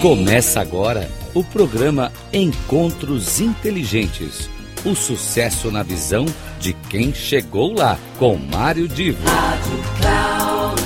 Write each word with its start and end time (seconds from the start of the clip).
Começa 0.00 0.62
agora 0.62 1.10
o 1.34 1.44
programa 1.44 2.10
Encontros 2.32 3.38
Inteligentes. 3.38 4.48
O 4.82 4.94
sucesso 4.94 5.70
na 5.70 5.82
visão 5.82 6.24
de 6.58 6.72
quem 6.72 7.12
chegou 7.12 7.74
lá, 7.74 7.98
com 8.18 8.34
Mário 8.38 8.88
Divo. 8.88 9.22
Rádio 9.28 9.78
Cloud 10.00 10.80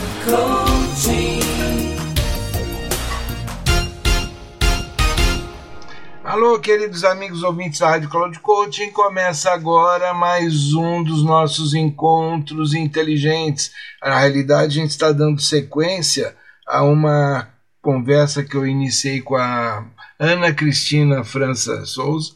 Alô, 6.25 6.59
queridos 6.59 7.05
amigos 7.05 7.45
ouvintes 7.45 7.79
da 7.79 7.91
Rádio 7.91 8.09
Cloud 8.11 8.37
Coaching, 8.41 8.91
começa 8.91 9.53
agora 9.53 10.13
mais 10.13 10.75
um 10.75 11.05
dos 11.05 11.25
nossos 11.25 11.73
encontros 11.73 12.75
inteligentes. 12.75 13.71
Na 14.03 14.19
realidade, 14.19 14.77
a 14.77 14.83
gente 14.83 14.91
está 14.91 15.13
dando 15.13 15.41
sequência 15.41 16.35
a 16.67 16.83
uma 16.83 17.54
conversa 17.85 18.43
que 18.43 18.57
eu 18.57 18.67
iniciei 18.67 19.21
com 19.21 19.37
a 19.37 19.85
Ana 20.19 20.55
Cristina 20.55 21.23
França 21.23 21.85
Souza, 21.85 22.33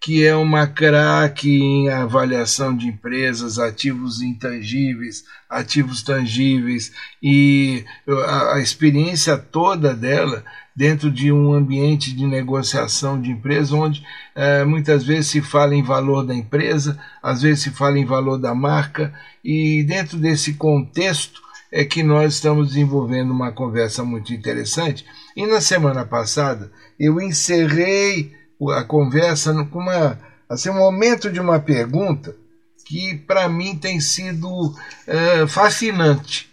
que 0.00 0.24
é 0.24 0.36
uma 0.36 0.68
craque 0.68 1.50
em 1.50 1.88
avaliação 1.88 2.76
de 2.76 2.86
empresas, 2.86 3.58
ativos 3.58 4.22
intangíveis, 4.22 5.24
ativos 5.50 6.02
tangíveis, 6.02 6.92
e 7.20 7.84
a, 8.06 8.54
a 8.54 8.60
experiência 8.60 9.36
toda 9.36 9.94
dela 9.94 10.44
dentro 10.76 11.10
de 11.10 11.32
um 11.32 11.52
ambiente 11.52 12.14
de 12.14 12.24
negociação 12.24 13.20
de 13.20 13.30
empresa, 13.30 13.74
onde 13.74 14.04
eh, 14.34 14.64
muitas 14.64 15.04
vezes 15.04 15.28
se 15.28 15.40
fala 15.40 15.74
em 15.74 15.82
valor 15.82 16.24
da 16.24 16.34
empresa, 16.34 16.98
às 17.22 17.42
vezes 17.42 17.64
se 17.64 17.70
fala 17.70 17.98
em 17.98 18.04
valor 18.04 18.38
da 18.38 18.54
marca, 18.54 19.12
e 19.42 19.82
dentro 19.84 20.18
desse 20.18 20.54
contexto 20.54 21.43
é 21.74 21.84
que 21.84 22.04
nós 22.04 22.34
estamos 22.34 22.68
desenvolvendo 22.68 23.32
uma 23.32 23.50
conversa 23.50 24.04
muito 24.04 24.32
interessante. 24.32 25.04
E 25.36 25.44
na 25.44 25.60
semana 25.60 26.04
passada 26.06 26.70
eu 27.00 27.20
encerrei 27.20 28.32
a 28.78 28.84
conversa 28.84 29.52
com 29.64 29.80
uma, 29.80 30.16
assim, 30.48 30.70
um 30.70 30.78
momento 30.78 31.32
de 31.32 31.40
uma 31.40 31.58
pergunta 31.58 32.36
que 32.86 33.16
para 33.16 33.48
mim 33.48 33.76
tem 33.76 33.98
sido 33.98 34.48
uh, 34.68 35.48
fascinante. 35.48 36.48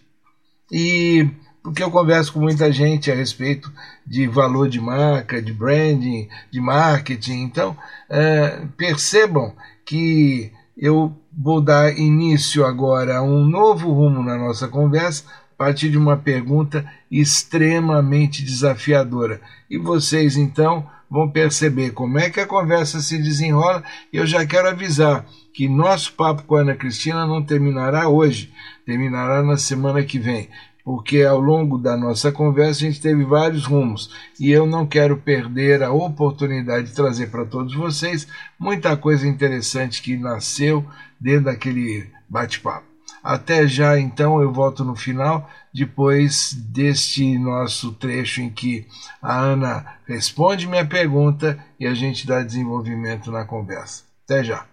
E 0.71 1.29
porque 1.61 1.83
eu 1.83 1.91
converso 1.91 2.33
com 2.33 2.39
muita 2.39 2.71
gente 2.71 3.11
a 3.11 3.15
respeito 3.15 3.71
de 4.03 4.25
valor 4.25 4.67
de 4.67 4.81
marca, 4.81 5.39
de 5.39 5.53
branding, 5.53 6.27
de 6.49 6.59
marketing. 6.59 7.43
Então, 7.43 7.77
uh, 8.09 8.67
percebam 8.69 9.53
que 9.85 10.51
eu 10.77 11.15
vou 11.31 11.61
dar 11.61 11.97
início 11.97 12.65
agora 12.65 13.17
a 13.17 13.23
um 13.23 13.45
novo 13.45 13.91
rumo 13.91 14.23
na 14.23 14.37
nossa 14.37 14.67
conversa, 14.67 15.23
a 15.53 15.63
partir 15.63 15.89
de 15.89 15.97
uma 15.97 16.17
pergunta 16.17 16.85
extremamente 17.09 18.43
desafiadora. 18.43 19.39
E 19.69 19.77
vocês, 19.77 20.35
então, 20.37 20.87
vão 21.09 21.29
perceber 21.29 21.91
como 21.91 22.17
é 22.17 22.29
que 22.29 22.39
a 22.39 22.47
conversa 22.47 23.01
se 23.01 23.17
desenrola. 23.17 23.83
E 24.13 24.17
eu 24.17 24.25
já 24.25 24.45
quero 24.45 24.69
avisar 24.69 25.25
que 25.53 25.67
nosso 25.67 26.13
papo 26.13 26.43
com 26.43 26.55
a 26.55 26.61
Ana 26.61 26.75
Cristina 26.75 27.27
não 27.27 27.43
terminará 27.43 28.07
hoje, 28.07 28.51
terminará 28.85 29.43
na 29.43 29.57
semana 29.57 30.03
que 30.03 30.17
vem 30.17 30.47
porque 30.83 31.23
ao 31.23 31.39
longo 31.39 31.77
da 31.77 31.95
nossa 31.95 32.31
conversa 32.31 32.85
a 32.85 32.89
gente 32.89 33.01
teve 33.01 33.23
vários 33.23 33.65
rumos 33.65 34.09
e 34.39 34.51
eu 34.51 34.65
não 34.65 34.85
quero 34.85 35.17
perder 35.17 35.83
a 35.83 35.91
oportunidade 35.91 36.87
de 36.87 36.95
trazer 36.95 37.29
para 37.29 37.45
todos 37.45 37.73
vocês 37.75 38.27
muita 38.59 38.95
coisa 38.97 39.27
interessante 39.27 40.01
que 40.01 40.17
nasceu 40.17 40.85
dentro 41.19 41.45
daquele 41.45 42.07
bate-papo. 42.27 42.91
Até 43.23 43.67
já 43.67 43.99
então 43.99 44.41
eu 44.41 44.51
volto 44.51 44.83
no 44.83 44.95
final, 44.95 45.47
depois 45.71 46.53
deste 46.53 47.37
nosso 47.37 47.93
trecho 47.93 48.41
em 48.41 48.49
que 48.49 48.87
a 49.21 49.39
Ana 49.39 49.85
responde 50.07 50.67
minha 50.67 50.85
pergunta 50.85 51.59
e 51.79 51.85
a 51.85 51.93
gente 51.93 52.25
dá 52.25 52.41
desenvolvimento 52.41 53.31
na 53.31 53.45
conversa. 53.45 54.03
Até 54.25 54.43
já. 54.43 54.65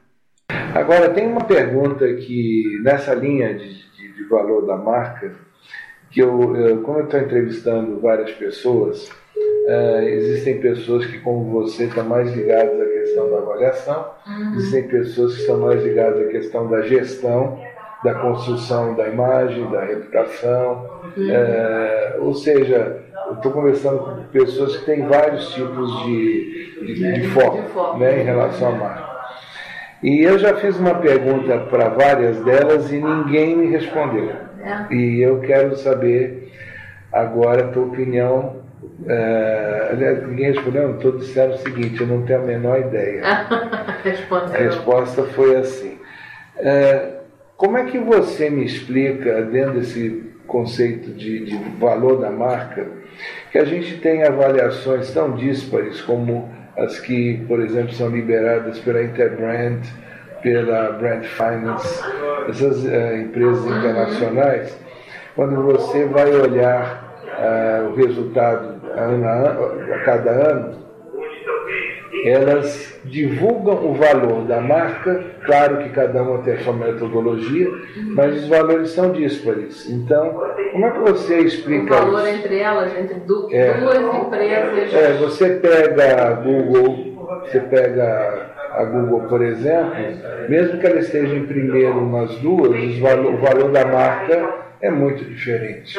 Agora 0.75 1.11
tem 1.11 1.27
uma 1.27 1.44
pergunta 1.44 2.06
que 2.15 2.81
nessa 2.82 3.15
linha 3.15 3.55
de, 3.55 3.75
de, 3.97 4.15
de 4.15 4.25
valor 4.28 4.66
da 4.66 4.77
marca 4.77 5.47
que 6.10 6.20
eu, 6.20 6.56
eu 6.56 6.82
como 6.82 6.98
eu 6.98 7.04
estou 7.04 7.20
entrevistando 7.20 8.00
várias 8.00 8.30
pessoas, 8.32 9.08
uh, 9.08 10.02
existem 10.02 10.60
pessoas 10.60 11.06
que, 11.06 11.19
como 11.19 11.44
você, 11.50 11.84
estão 11.84 12.04
mais 12.04 12.34
ligadas 12.34 12.80
à 12.80 12.84
questão 12.84 13.30
da 13.30 13.38
avaliação, 13.38 14.10
uhum. 14.26 14.54
existem 14.54 14.88
pessoas 14.88 15.34
que 15.34 15.41
estão 15.41 15.58
mais 15.58 15.82
ligadas 15.82 16.26
à 16.26 16.30
questão 16.30 16.69
da 16.69 16.82
gestão, 16.82 17.58
da 18.02 18.14
construção 18.14 18.94
da 18.94 19.08
imagem, 19.08 19.69
da 19.70 19.84
reputação, 19.84 21.02
uhum. 21.16 21.28
uh, 21.28 22.25
ou 22.25 22.34
seja, 22.34 23.02
eu 23.26 23.34
estou 23.34 23.52
conversando 23.52 23.98
com 23.98 24.22
pessoas 24.32 24.76
que 24.78 24.86
têm 24.86 25.06
vários 25.06 25.52
tipos 25.52 26.04
de, 26.04 26.75
de, 26.80 26.94
de, 26.94 27.12
de 27.20 27.28
foco, 27.28 27.62
foco. 27.75 27.98
Né, 27.98 28.22
em 28.22 28.25
relação 28.25 28.69
à 28.69 28.72
marca. 28.72 29.08
E 30.02 30.22
eu 30.22 30.38
já 30.38 30.54
fiz 30.54 30.78
uma 30.78 30.94
pergunta 30.94 31.58
para 31.70 31.88
várias 31.88 32.38
delas 32.44 32.90
e 32.92 32.98
ninguém 32.98 33.56
me 33.56 33.66
respondeu. 33.66 34.47
É. 34.62 34.94
E 34.94 35.20
eu 35.22 35.41
quero 35.41 35.76
saber 35.76 36.52
agora 37.12 37.64
a 37.64 37.69
tua 37.69 37.86
opinião. 37.86 38.58
Uh, 39.00 39.92
aliás, 39.92 40.26
ninguém 40.26 40.52
respondeu, 40.52 40.98
todos 40.98 41.26
disseram 41.26 41.54
o 41.54 41.58
seguinte: 41.58 42.00
eu 42.00 42.06
não 42.06 42.22
tenho 42.22 42.41
a 42.41 42.44
menor 42.44 42.80
ideia. 42.80 43.22
a 44.54 44.56
resposta 44.56 45.24
foi 45.24 45.56
assim. 45.56 45.98
Uh, 46.56 47.19
como 47.56 47.76
é 47.76 47.84
que 47.84 47.98
você 47.98 48.48
me 48.50 48.64
explica, 48.64 49.42
dentro 49.42 49.74
desse 49.74 50.32
conceito 50.46 51.10
de, 51.10 51.44
de 51.44 51.56
valor 51.78 52.20
da 52.20 52.30
marca, 52.30 52.86
que 53.50 53.58
a 53.58 53.64
gente 53.64 53.98
tem 53.98 54.22
avaliações 54.22 55.12
tão 55.12 55.32
díspares 55.32 56.00
como 56.00 56.48
as 56.76 57.00
que, 57.00 57.44
por 57.48 57.60
exemplo, 57.60 57.92
são 57.92 58.08
liberadas 58.08 58.78
pela 58.78 59.02
Interbrand, 59.02 59.80
pela 60.42 60.92
Brand 60.92 61.25
Finance, 61.25 62.00
essas 62.48 62.84
uh, 62.84 63.16
empresas 63.16 63.64
internacionais, 63.64 64.78
quando 65.34 65.62
você 65.62 66.04
vai 66.06 66.32
olhar 66.32 67.22
uh, 67.38 67.91
o 67.91 67.94
resultado 67.94 68.81
a, 68.94 69.94
a 69.94 69.98
cada 70.04 70.31
ano, 70.31 70.88
elas 72.25 73.00
divulgam 73.04 73.75
o 73.87 73.94
valor 73.94 74.42
da 74.42 74.60
marca, 74.60 75.25
claro 75.44 75.78
que 75.78 75.91
cada 75.91 76.22
uma 76.22 76.38
tem 76.42 76.54
a 76.54 76.58
sua 76.60 76.72
metodologia, 76.72 77.69
mas 78.14 78.42
os 78.42 78.48
valores 78.48 78.91
são 78.91 79.12
díspares. 79.12 79.88
Então, 79.88 80.41
como 80.72 80.87
é 80.87 80.91
que 80.91 80.98
você 80.98 81.38
explica 81.41 81.94
isso? 81.94 82.03
O 82.03 82.06
valor 82.06 82.28
isso? 82.28 82.38
entre 82.38 82.58
elas, 82.58 82.98
entre 82.98 83.14
é, 83.53 83.75
duas 83.75 84.14
empresas. 84.14 84.94
É, 84.94 85.12
você 85.14 85.50
pega 85.50 86.32
Google, 86.42 87.42
você 87.44 87.60
pega 87.60 88.57
a 88.73 88.84
Google, 88.84 89.29
por 89.29 89.43
exemplo, 89.43 89.95
mesmo 90.49 90.79
que 90.79 90.87
ela 90.87 90.99
esteja 90.99 91.34
em 91.34 91.47
primeiro 91.47 92.06
nas 92.11 92.37
duas, 92.37 92.77
o 92.99 93.37
valor 93.37 93.73
da 93.73 93.84
marca 93.87 94.69
é 94.81 94.91
muito 94.91 95.25
diferente. 95.25 95.99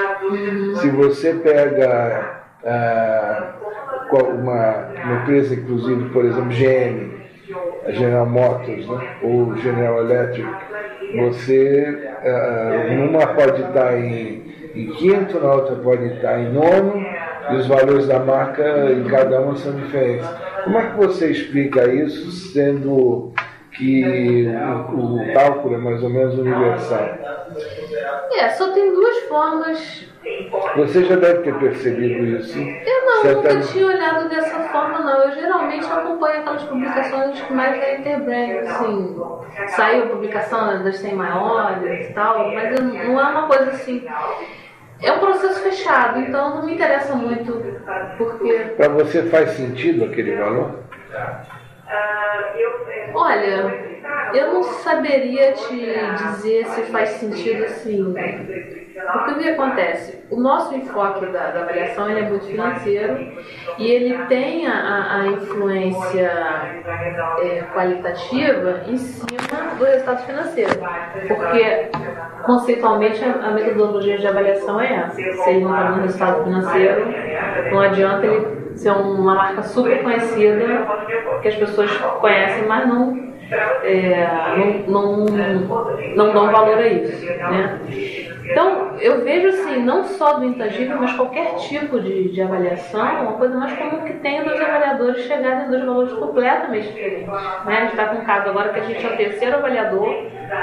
Se 0.79 0.89
você 0.89 1.33
pega 1.33 2.41
ah, 2.65 3.53
uma, 4.11 4.87
uma, 5.03 5.21
empresa, 5.21 5.55
inclusive, 5.55 6.09
por 6.09 6.25
exemplo, 6.25 6.49
GM, 6.49 7.19
a 7.85 7.91
General 7.91 8.25
Motors, 8.25 8.87
né, 8.87 9.15
ou 9.23 9.55
General 9.57 9.99
Electric, 10.01 10.47
você, 11.17 12.09
ah, 12.23 12.87
uma 12.91 13.27
pode 13.27 13.61
estar 13.61 13.97
em, 13.97 14.43
em 14.75 14.87
quinto, 14.91 15.39
na 15.39 15.53
outra 15.53 15.75
pode 15.75 16.05
estar 16.13 16.39
em 16.39 16.51
nono, 16.53 17.05
e 17.51 17.55
os 17.55 17.67
valores 17.67 18.07
da 18.07 18.19
marca 18.19 18.91
em 18.91 19.03
cada 19.05 19.41
uma 19.41 19.55
são 19.55 19.73
diferentes. 19.73 20.27
Como 20.63 20.77
é 20.77 20.89
que 20.89 20.97
você 20.97 21.31
explica 21.31 21.87
isso, 21.91 22.31
sendo 22.31 23.33
que 23.71 24.47
o, 24.93 25.15
o 25.15 25.33
cálculo 25.33 25.75
é 25.75 25.77
mais 25.77 26.03
ou 26.03 26.09
menos 26.09 26.37
universal? 26.37 27.09
É, 28.33 28.49
só 28.49 28.71
tem 28.71 28.93
duas 28.93 29.19
formas. 29.23 30.09
Você 30.75 31.03
já 31.05 31.15
deve 31.15 31.43
ter 31.43 31.55
percebido 31.55 32.25
isso. 32.37 32.59
Eu 32.59 33.05
não, 33.05 33.21
Certa... 33.21 33.53
nunca 33.53 33.67
tinha 33.67 33.87
olhado 33.87 34.29
dessa 34.29 34.59
forma, 34.69 34.99
não. 34.99 35.23
Eu 35.23 35.31
geralmente 35.31 35.85
acompanho 35.85 36.41
aquelas 36.41 36.63
publicações 36.63 37.49
mais 37.49 37.79
da 37.79 37.95
Interbrand, 37.95 38.59
assim. 38.59 39.21
Saiu 39.69 40.03
a 40.03 40.07
publicação 40.07 40.83
das 40.83 40.97
100 40.97 41.15
maiores 41.15 42.09
e 42.09 42.13
tal, 42.13 42.51
mas 42.53 42.79
não 42.79 43.19
é 43.19 43.23
uma 43.23 43.47
coisa 43.47 43.71
assim. 43.71 44.05
É 45.01 45.11
um 45.13 45.19
processo 45.19 45.61
fechado, 45.61 46.19
então 46.19 46.55
não 46.55 46.65
me 46.65 46.73
interessa 46.73 47.15
muito, 47.15 47.63
porque... 48.17 48.53
Para 48.75 48.89
você 48.89 49.23
faz 49.23 49.51
sentido 49.51 50.05
aquele 50.05 50.35
valor? 50.35 50.83
Olha, 53.13 53.89
eu 54.33 54.53
não 54.53 54.63
saberia 54.63 55.53
te 55.53 55.93
dizer 56.17 56.65
se 56.67 56.83
faz 56.83 57.09
sentido 57.11 57.65
assim. 57.65 58.13
Porque 59.11 59.31
o 59.31 59.37
que 59.39 59.49
acontece? 59.49 60.23
O 60.29 60.39
nosso 60.39 60.75
enfoque 60.75 61.25
da, 61.27 61.51
da 61.51 61.61
avaliação 61.61 62.09
é 62.09 62.21
muito 62.21 62.45
financeiro 62.45 63.17
e 63.77 63.91
ele 63.91 64.17
tem 64.25 64.67
a, 64.67 65.21
a 65.21 65.27
influência 65.27 66.31
é, 67.41 67.63
qualitativa 67.73 68.81
em 68.87 68.97
cima 68.97 69.75
do 69.77 69.85
resultado 69.85 70.25
financeiro. 70.25 70.79
Porque, 71.27 71.89
conceitualmente, 72.45 73.23
a, 73.23 73.51
metodologia 73.51 74.17
de 74.17 74.27
avaliação 74.27 74.79
é 74.79 74.93
essa. 74.93 75.15
Se 75.15 75.49
ele 75.49 75.65
não 75.65 75.71
está 75.71 75.89
no 75.89 76.01
resultado 76.01 76.43
financeiro, 76.43 77.05
não 77.71 77.81
adianta 77.81 78.25
ele 78.25 78.59
ser 78.75 78.91
uma 78.91 79.35
marca 79.35 79.63
super 79.63 80.03
conhecida, 80.03 80.87
que 81.41 81.47
as 81.47 81.55
pessoas 81.55 81.91
conhecem, 82.21 82.67
mas 82.67 82.87
não, 82.87 83.33
é, 83.83 84.83
não, 84.87 85.25
não, 85.25 85.25
não 86.15 86.33
dão 86.33 86.51
valor 86.51 86.77
a 86.77 86.87
isso. 86.87 87.25
Né? 87.25 87.79
Então, 88.49 88.95
eu 88.99 89.23
vejo 89.23 89.49
assim, 89.49 89.83
não 89.83 90.03
só 90.03 90.39
do 90.39 90.45
intangível, 90.45 90.97
mas 90.99 91.13
qualquer 91.13 91.55
tipo 91.57 91.99
de, 91.99 92.29
de 92.29 92.41
avaliação, 92.41 93.21
uma 93.21 93.33
coisa 93.33 93.55
mais 93.55 93.77
comum 93.77 94.03
que 94.03 94.13
tem 94.13 94.43
dos 94.43 94.59
avaliadores 94.59 95.23
chegarem 95.25 95.65
a 95.65 95.67
dois 95.67 95.85
valores 95.85 96.13
completamente 96.13 96.87
diferentes. 96.87 97.27
Né? 97.27 97.77
A 97.77 97.81
gente 97.81 97.91
está 97.91 98.05
com 98.07 98.21
um 98.21 98.25
caso 98.25 98.49
agora 98.49 98.69
que 98.69 98.79
a 98.79 98.83
gente 98.83 99.05
é 99.05 99.09
o 99.09 99.17
terceiro 99.17 99.57
avaliador, 99.57 100.07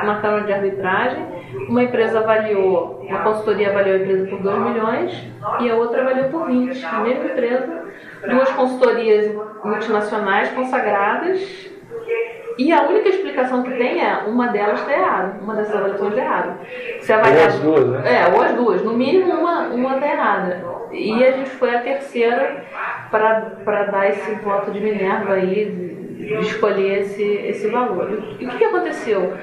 uma 0.03 0.21
câmara 0.21 0.43
de 0.43 0.53
arbitragem, 0.53 1.25
uma 1.69 1.85
empresa 1.85 2.19
avaliou, 2.19 3.03
uma 3.09 3.23
consultoria 3.23 3.71
avaliou 3.71 3.97
a 3.97 4.00
empresa 4.00 4.27
por 4.27 4.43
2 4.43 4.59
milhões 4.59 5.25
e 5.61 5.71
a 5.71 5.75
outra 5.77 6.03
avaliou 6.03 6.29
por 6.29 6.47
20. 6.47 6.85
A 6.85 6.99
mesma 6.99 7.25
empresa, 7.25 7.85
duas 8.29 8.50
consultorias 8.50 9.33
multinacionais 9.62 10.50
consagradas 10.50 11.71
e 12.58 12.73
a 12.73 12.82
única 12.82 13.08
explicação 13.08 13.62
que 13.62 13.70
tem 13.70 14.03
é 14.03 14.25
uma 14.26 14.49
delas 14.49 14.81
está 14.81 14.93
errada, 14.93 15.38
uma 15.43 15.55
dessas 15.55 15.75
avaliações 15.75 16.11
está 16.11 16.25
errada. 16.25 16.58
Se 17.00 17.12
avaliar, 17.12 17.41
ou 17.41 17.47
as 17.47 17.61
duas, 17.61 17.87
né? 17.87 18.03
É, 18.14 18.35
ou 18.35 18.43
as 18.43 18.53
duas. 18.53 18.82
No 18.82 18.93
mínimo 18.94 19.32
uma 19.35 19.69
uma 19.69 19.94
está 19.94 20.06
errada. 20.06 20.64
E 20.93 21.25
a 21.25 21.32
gente 21.32 21.50
foi 21.50 21.75
a 21.75 21.81
terceira 21.81 22.64
para 23.11 23.85
dar 23.91 24.08
esse 24.08 24.35
voto 24.37 24.70
de 24.70 24.81
Minerva 24.81 25.35
aí, 25.35 25.67
de, 25.67 26.26
de 26.26 26.41
escolher 26.41 27.00
esse, 27.00 27.23
esse 27.23 27.69
valor. 27.69 28.11
E 28.41 28.47
o 28.47 28.49
que, 28.49 28.59
que 28.59 28.64
aconteceu? 28.64 29.35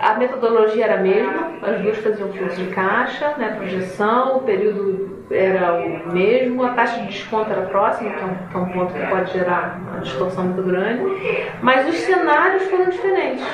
A 0.00 0.14
metodologia 0.14 0.84
era 0.84 0.94
a 0.94 1.02
mesma, 1.02 1.52
as 1.62 1.80
duas 1.80 1.98
faziam 1.98 2.32
fluxo 2.32 2.56
de 2.56 2.74
caixa, 2.74 3.34
né, 3.36 3.54
projeção, 3.56 4.38
o 4.38 4.40
período 4.40 5.24
era 5.30 5.74
o 5.74 6.12
mesmo, 6.12 6.64
a 6.64 6.70
taxa 6.70 7.00
de 7.00 7.06
desconto 7.08 7.50
era 7.50 7.62
próxima, 7.62 8.10
que 8.10 8.22
é 8.22 8.26
um, 8.26 8.34
que 8.34 8.56
é 8.56 8.58
um 8.58 8.68
ponto 8.68 8.92
que 8.92 9.06
pode 9.06 9.32
gerar 9.32 9.80
uma 9.80 10.00
distorção 10.00 10.44
muito 10.44 10.62
grande, 10.62 11.02
mas 11.62 11.88
os 11.88 11.96
cenários 11.96 12.64
foram 12.64 12.90
diferentes. 12.90 13.44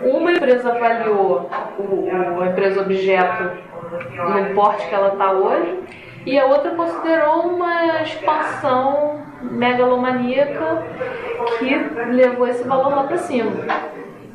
Uma 0.00 0.32
empresa 0.32 0.70
avaliou 0.72 1.50
o, 1.78 1.82
o 1.82 2.40
a 2.42 2.46
empresa 2.46 2.82
objeto 2.82 3.50
no 4.16 4.54
porte 4.54 4.86
que 4.88 4.94
ela 4.94 5.08
está 5.08 5.32
hoje, 5.32 5.80
e 6.24 6.38
a 6.38 6.46
outra 6.46 6.70
considerou 6.70 7.48
uma 7.48 8.02
expansão 8.02 9.22
megalomaníaca 9.42 10.84
que 11.58 11.74
levou 12.12 12.46
esse 12.46 12.62
valor 12.62 12.94
lá 12.94 13.04
para 13.04 13.18
cima. 13.18 13.50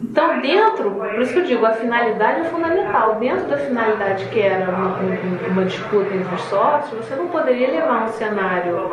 Então, 0.09 0.39
dentro, 0.39 0.91
por 0.91 1.21
isso 1.21 1.33
que 1.33 1.39
eu 1.39 1.43
digo, 1.43 1.65
a 1.65 1.73
finalidade 1.73 2.41
é 2.41 2.43
fundamental. 2.45 3.15
Dentro 3.15 3.47
da 3.47 3.57
finalidade 3.57 4.25
que 4.25 4.39
era 4.39 4.69
uma, 4.69 4.97
uma 5.49 5.65
disputa 5.65 6.13
entre 6.13 6.33
os 6.33 6.41
sócios, 6.43 7.05
você 7.05 7.15
não 7.15 7.27
poderia 7.27 7.69
levar 7.69 8.05
um 8.05 8.07
cenário 8.07 8.89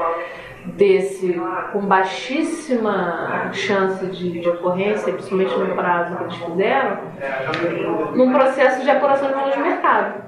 desse 0.65 1.41
com 1.73 1.81
baixíssima 1.81 3.51
chance 3.53 4.07
de, 4.07 4.41
de, 4.41 4.49
ocorrência, 4.49 5.13
principalmente 5.13 5.57
no 5.57 5.75
prazo 5.75 6.17
que 6.17 6.25
eles 6.25 6.37
fizeram, 6.37 6.99
num 8.15 8.33
processo 8.33 8.83
de 8.83 8.91
apuração 8.91 9.29
de 9.29 9.35
valores 9.35 9.55
de 9.55 9.63
mercado. 9.63 10.24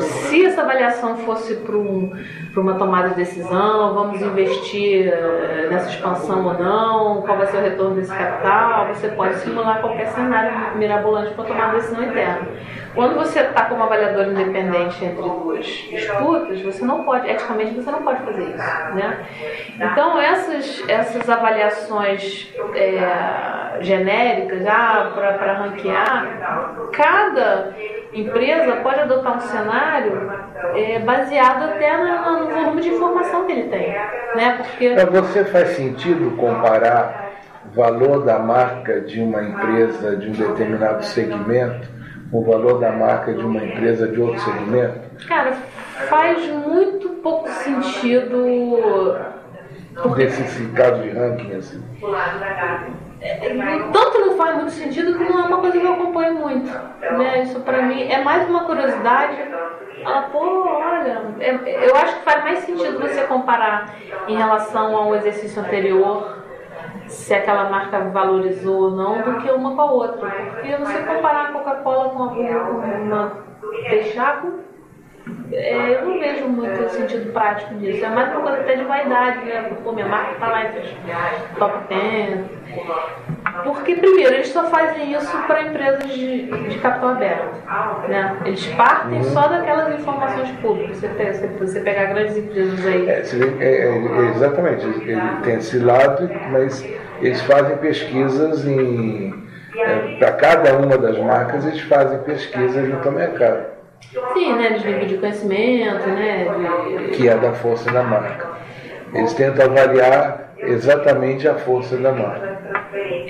Se 0.00 0.44
essa 0.44 0.60
avaliação 0.60 1.16
fosse 1.18 1.54
para 1.56 1.76
um, 1.76 2.12
uma 2.56 2.74
tomada 2.74 3.10
de 3.10 3.14
decisão, 3.16 3.94
vamos 3.94 4.20
investir 4.20 5.08
eh, 5.08 5.68
nessa 5.70 5.88
expansão 5.88 6.44
ou 6.46 6.54
não, 6.54 7.22
qual 7.22 7.38
vai 7.38 7.46
ser 7.46 7.56
o 7.56 7.60
retorno 7.62 7.94
desse 7.94 8.12
capital, 8.14 8.88
você 8.88 9.08
pode 9.08 9.36
simular 9.36 9.80
qualquer 9.80 10.08
cenário 10.08 10.76
mirabolante 10.76 11.32
para 11.32 11.44
tomar 11.44 11.64
uma 11.66 11.74
decisão 11.74 12.02
interna. 12.02 12.46
Quando 12.94 13.14
você 13.14 13.40
está 13.40 13.64
como 13.66 13.84
avaliador 13.84 14.26
independente 14.26 15.04
entre 15.04 15.22
duas 15.22 15.64
disputas, 15.64 16.60
você 16.60 16.84
não 16.84 17.04
pode, 17.04 17.30
eticamente 17.30 17.74
você 17.74 17.90
não 17.90 18.02
pode 18.02 18.20
fazer 18.22 18.42
isso. 18.42 18.94
Né? 18.94 19.26
Então 19.76 20.20
essas, 20.20 20.84
essas 20.88 21.30
avaliações 21.30 22.52
é, 22.74 23.57
genéricas 23.80 24.66
ah, 24.66 25.12
para 25.14 25.52
ranquear, 25.54 26.90
cada 26.92 27.74
empresa 28.12 28.76
pode 28.76 29.00
adotar 29.00 29.36
um 29.36 29.40
cenário 29.40 30.30
é, 30.74 30.98
baseado 31.00 31.64
até 31.64 31.96
no, 31.96 32.40
no, 32.40 32.54
volume 32.54 32.82
de 32.82 32.88
informação 32.88 33.44
que 33.44 33.52
ele 33.52 33.68
tem. 33.68 33.92
Né? 34.34 34.58
Porque... 34.58 34.90
Para 34.90 35.06
você 35.06 35.44
faz 35.44 35.68
sentido 35.70 36.36
comparar 36.36 37.32
o 37.70 37.74
valor 37.74 38.24
da 38.24 38.38
marca 38.38 39.00
de 39.00 39.20
uma 39.20 39.42
empresa 39.42 40.16
de 40.16 40.28
um 40.28 40.32
determinado 40.32 41.04
segmento 41.04 41.88
com 42.30 42.38
o 42.40 42.44
valor 42.44 42.78
da 42.78 42.92
marca 42.92 43.32
de 43.32 43.44
uma 43.44 43.62
empresa 43.62 44.08
de 44.08 44.20
outro 44.20 44.40
segmento? 44.40 45.26
Cara, 45.26 45.52
faz 46.08 46.46
muito 46.48 47.08
pouco 47.22 47.48
sentido. 47.48 49.16
Porque... 50.02 50.26
Desse 50.26 50.66
caso 50.68 51.02
de 51.02 51.10
ranking 51.10 51.54
assim. 51.56 51.82
Tanto 53.92 54.20
não 54.20 54.36
faz 54.36 54.56
muito 54.56 54.70
sentido 54.70 55.18
que 55.18 55.24
não 55.24 55.40
é 55.40 55.46
uma 55.46 55.58
coisa 55.58 55.78
que 55.78 55.84
eu 55.84 55.92
acompanho 55.92 56.34
muito. 56.34 56.70
Né? 57.00 57.42
Isso 57.42 57.60
pra 57.60 57.82
mim 57.82 58.02
é 58.02 58.22
mais 58.22 58.48
uma 58.48 58.64
curiosidade. 58.64 59.36
Ah, 60.04 60.28
pô, 60.30 60.38
olha, 60.38 61.34
é, 61.40 61.88
eu 61.88 61.96
acho 61.96 62.18
que 62.18 62.24
faz 62.24 62.44
mais 62.44 62.58
sentido 62.60 63.00
você 63.00 63.22
comparar 63.24 63.94
em 64.28 64.36
relação 64.36 64.96
ao 64.96 65.14
exercício 65.16 65.60
anterior 65.60 66.38
se 67.06 67.34
aquela 67.34 67.68
marca 67.68 67.98
valorizou 68.00 68.82
ou 68.82 68.90
não 68.92 69.22
do 69.22 69.40
que 69.40 69.50
uma 69.50 69.74
com 69.74 69.80
a 69.80 69.90
outra. 69.90 70.30
Porque 70.30 70.76
você 70.76 70.98
comparar 71.00 71.46
a 71.46 71.52
Coca-Cola 71.52 72.10
com 72.10 72.22
uma 72.22 73.32
Texaco 73.90 74.67
é, 75.52 75.94
eu 75.94 76.06
não 76.06 76.18
vejo 76.18 76.48
muito 76.48 76.90
sentido 76.90 77.32
prático 77.32 77.74
disso. 77.76 78.04
É 78.04 78.08
mais 78.08 78.30
uma 78.32 78.42
coisa 78.42 78.58
até 78.58 78.76
de 78.76 78.84
vaidade, 78.84 79.44
né? 79.46 79.70
Pô, 79.82 79.92
minha 79.92 80.06
marca 80.06 80.32
está 80.32 80.48
lá 80.48 80.66
entre 80.66 80.80
os 80.80 81.58
top 81.58 81.88
10. 81.88 82.40
Porque, 83.64 83.96
primeiro, 83.96 84.34
eles 84.34 84.48
só 84.48 84.64
fazem 84.64 85.12
isso 85.12 85.36
para 85.46 85.62
empresas 85.62 86.12
de, 86.12 86.46
de 86.46 86.78
capital 86.78 87.10
aberto. 87.10 88.08
Né? 88.08 88.36
Eles 88.44 88.66
partem 88.74 89.22
só 89.24 89.48
daquelas 89.48 89.98
informações 89.98 90.50
públicas. 90.60 90.98
Você, 90.98 91.08
tem, 91.08 91.32
você 91.32 91.80
pegar 91.80 92.04
grandes 92.06 92.36
empresas 92.36 92.86
aí. 92.86 93.08
É, 93.08 93.22
é, 93.60 93.88
é, 93.88 94.30
exatamente. 94.34 94.84
Ele 94.84 95.20
tem 95.42 95.54
esse 95.54 95.78
lado, 95.78 96.30
mas 96.50 96.86
eles 97.20 97.40
fazem 97.42 97.76
pesquisas 97.78 98.66
em. 98.66 99.48
É, 99.76 100.16
para 100.18 100.32
cada 100.32 100.76
uma 100.76 100.98
das 100.98 101.18
marcas, 101.18 101.64
eles 101.64 101.80
fazem 101.82 102.18
pesquisas 102.18 103.06
ao 103.06 103.12
mercado. 103.12 103.77
Sim, 104.32 104.54
né, 104.54 104.70
de 104.70 105.06
de 105.06 105.18
conhecimento, 105.18 106.06
né? 106.08 106.44
De... 106.44 107.16
Que 107.16 107.28
é 107.28 107.36
da 107.36 107.52
força 107.52 107.90
da 107.90 108.02
marca. 108.02 108.48
Eles 109.12 109.32
tentam 109.34 109.66
avaliar 109.66 110.54
exatamente 110.58 111.48
a 111.48 111.54
força 111.54 111.96
da 111.96 112.12
marca. 112.12 112.58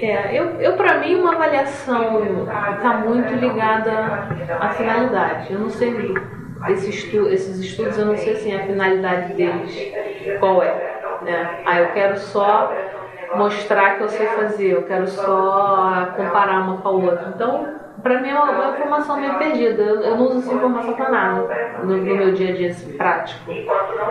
É, 0.00 0.38
eu, 0.38 0.60
eu 0.60 0.74
para 0.74 0.98
mim 0.98 1.16
uma 1.16 1.34
avaliação 1.34 2.46
está 2.76 2.98
muito 2.98 3.34
ligada 3.34 4.28
à 4.60 4.68
finalidade. 4.70 5.52
Eu 5.52 5.58
não 5.60 5.70
sei 5.70 6.14
esse 6.68 6.90
estu, 6.90 7.28
esses 7.28 7.58
estudos, 7.58 7.98
eu 7.98 8.06
não 8.06 8.16
sei 8.16 8.34
assim 8.34 8.54
a 8.54 8.64
finalidade 8.64 9.34
deles 9.34 9.92
qual 10.38 10.62
é. 10.62 10.72
Né? 11.22 11.62
Ah, 11.66 11.80
eu 11.80 11.88
quero 11.92 12.16
só 12.18 12.72
mostrar 13.34 13.96
que 13.96 14.04
eu 14.04 14.08
sei 14.08 14.26
fazer, 14.26 14.70
eu 14.70 14.82
quero 14.82 15.06
só 15.06 16.12
comparar 16.16 16.60
uma 16.60 16.78
com 16.78 16.88
a 16.88 16.92
outra. 16.92 17.32
Então 17.34 17.77
para 18.02 18.20
mim 18.20 18.28
é 18.28 18.34
uma, 18.34 18.50
uma, 18.50 18.70
informação 18.76 19.20
meio 19.20 19.34
perdida. 19.34 19.82
Eu, 19.82 20.16
não 20.16 20.26
uso 20.26 20.38
essa 20.38 20.54
informação 20.54 20.94
para 20.94 21.10
nada 21.10 21.80
no, 21.82 21.96
no, 21.96 22.02
meu 22.02 22.32
dia 22.32 22.50
a 22.50 22.52
dia 22.52 22.70
assim, 22.70 22.96
prático. 22.96 23.50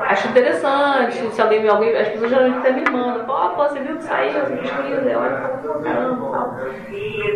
Acho 0.08 0.28
interessante, 0.28 1.16
se 1.32 1.42
alguém 1.42 1.62
me 1.62 1.70
alguém, 1.70 1.96
as 1.96 2.08
pessoas 2.10 2.30
geralmente 2.30 2.58
até 2.60 2.72
me 2.72 2.90
mandam, 2.90 3.26
pô, 3.26 3.64
você 3.64 3.80
viu 3.80 3.98
que 3.98 4.04
saiu 4.04 4.30
essa 4.30 4.56
pesquisa, 4.56 5.10
eu 5.10 5.20
olho 5.20 5.84
caramba 5.84 6.30
tal. 6.32 6.56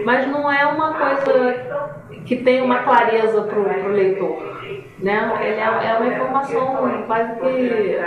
Mas 0.05 0.27
não 0.27 0.51
é 0.51 0.65
uma 0.65 0.93
coisa 0.93 1.55
que 2.25 2.38
tem 2.38 2.62
uma 2.62 2.79
clareza 2.79 3.41
pro, 3.43 3.63
pro 3.63 3.91
leitor. 3.91 4.51
Né? 5.00 5.31
Ele 5.41 5.60
é, 5.60 5.91
é 5.91 5.98
uma 5.98 6.08
informação 6.08 7.03
quase 7.08 7.39
que 7.39 7.98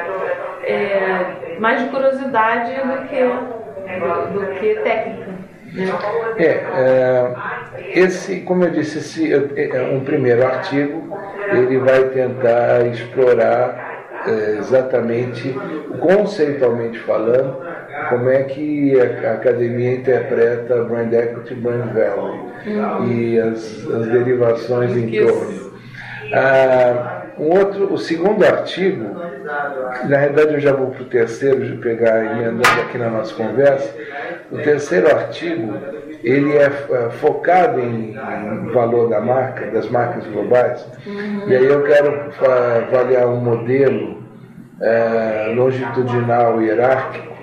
é, 0.62 1.56
mais 1.58 1.82
de 1.82 1.88
curiosidade 1.88 2.72
do 2.72 3.08
que, 3.08 3.20
do, 3.98 4.38
do 4.38 4.54
que 4.54 4.74
técnica. 4.76 5.33
É, 6.36 6.44
é, 6.44 7.34
esse, 7.94 8.40
como 8.40 8.64
eu 8.64 8.70
disse, 8.70 8.98
esse 8.98 9.32
é, 9.32 9.76
é 9.76 9.82
um 9.92 10.00
primeiro 10.00 10.44
artigo, 10.44 11.16
ele 11.52 11.78
vai 11.78 12.04
tentar 12.10 12.86
explorar 12.86 13.94
exatamente, 14.58 15.54
conceitualmente 16.00 16.98
falando, 17.00 17.58
como 18.08 18.30
é 18.30 18.42
que 18.44 18.98
a 19.00 19.32
academia 19.32 19.94
interpreta 19.94 20.84
Brand 20.84 21.12
Equity 21.12 21.52
e 21.52 21.56
Brand 21.56 21.92
Value 21.92 22.54
e 23.06 23.38
as, 23.38 23.86
as 23.90 24.06
derivações 24.08 24.96
em 24.96 25.10
torno. 25.10 25.72
Ah, 26.32 27.13
um 27.38 27.58
outro, 27.58 27.92
o 27.92 27.98
segundo 27.98 28.44
artigo, 28.44 29.04
na 30.08 30.16
realidade 30.16 30.54
eu 30.54 30.60
já 30.60 30.72
vou 30.72 30.88
para 30.88 31.02
o 31.02 31.06
terceiro, 31.06 31.64
de 31.64 31.76
pegar 31.78 32.24
emendando 32.24 32.80
aqui 32.82 32.98
na 32.98 33.10
nossa 33.10 33.34
conversa, 33.34 33.94
o 34.50 34.58
terceiro 34.58 35.08
artigo, 35.08 35.74
ele 36.22 36.56
é, 36.56 36.66
é 36.66 37.10
focado 37.20 37.80
em, 37.80 38.16
em 38.16 38.72
valor 38.72 39.08
da 39.08 39.20
marca, 39.20 39.66
das 39.66 39.88
marcas 39.88 40.26
globais, 40.26 40.86
uhum. 41.06 41.48
e 41.48 41.56
aí 41.56 41.64
eu 41.64 41.82
quero 41.82 42.30
avaliar 42.88 43.26
um 43.26 43.36
modelo 43.36 44.22
é, 44.80 45.52
longitudinal 45.54 46.62
hierárquico 46.62 47.34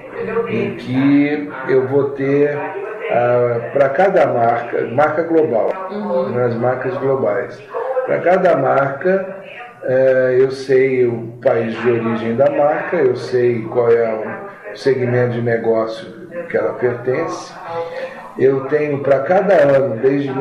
em 0.48 0.76
que 0.76 1.50
eu 1.68 1.88
vou 1.88 2.12
ter 2.12 2.56
uh, 2.56 3.72
para 3.72 3.90
cada 3.90 4.28
marca, 4.28 4.88
marca 4.88 5.24
global, 5.24 5.72
uhum. 5.92 6.30
nas 6.30 6.56
marcas 6.56 6.96
globais, 6.98 7.62
para 8.06 8.20
cada 8.20 8.56
marca 8.58 9.36
uh, 9.84 10.32
eu 10.40 10.52
sei 10.52 11.06
o 11.06 11.38
país 11.42 11.80
de 11.82 11.92
origem 11.92 12.36
da 12.36 12.50
marca, 12.50 12.98
eu 12.98 13.16
sei 13.16 13.64
qual 13.64 13.92
é 13.92 14.14
o 14.74 14.78
segmento 14.78 15.34
de 15.34 15.42
negócio 15.42 16.08
que 16.50 16.58
ela 16.58 16.74
pertence. 16.74 17.54
Eu 18.38 18.66
tenho 18.66 19.00
para 19.00 19.20
cada 19.20 19.54
ano, 19.54 19.98
desde 19.98 20.32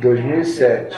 2007 0.00 0.96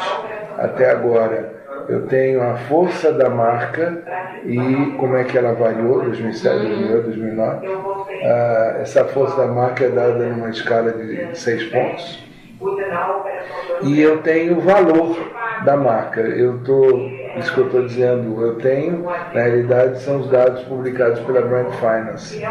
até 0.59 0.90
agora, 0.90 1.54
eu 1.88 2.06
tenho 2.06 2.42
a 2.42 2.56
força 2.56 3.12
da 3.12 3.30
marca 3.30 4.02
e 4.45 4.97
como 4.99 5.16
é 5.16 5.25
que 5.25 5.38
ela 5.38 5.52
variou, 5.52 6.02
2007, 6.02 6.59
2008, 6.59 7.04
2009. 7.04 7.68
Ah, 8.25 8.76
essa 8.80 9.04
força 9.04 9.37
da 9.37 9.47
marca 9.47 9.85
é 9.85 9.88
dada 9.88 10.26
numa 10.26 10.50
escala 10.50 10.92
de 10.92 11.38
seis 11.38 11.64
pontos. 11.64 12.25
E 13.83 14.00
eu 14.00 14.18
tenho 14.23 14.59
o 14.59 14.61
valor 14.61 15.16
da 15.64 15.76
marca. 15.76 16.21
Eu 16.21 16.59
tô, 16.64 17.09
isso 17.38 17.52
que 17.52 17.61
eu 17.61 17.66
estou 17.66 17.87
dizendo, 17.87 18.40
eu 18.40 18.55
tenho, 18.57 19.05
na 19.05 19.43
realidade, 19.43 20.00
são 20.00 20.21
os 20.21 20.31
dados 20.31 20.62
publicados 20.64 21.21
pela 21.21 21.43
Brand 21.43 21.71
Finance. 21.73 22.43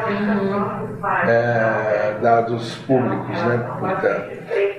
É, 1.27 2.15
dados 2.21 2.75
públicos, 2.87 3.43
né? 3.43 3.65
Portanto, 3.79 4.29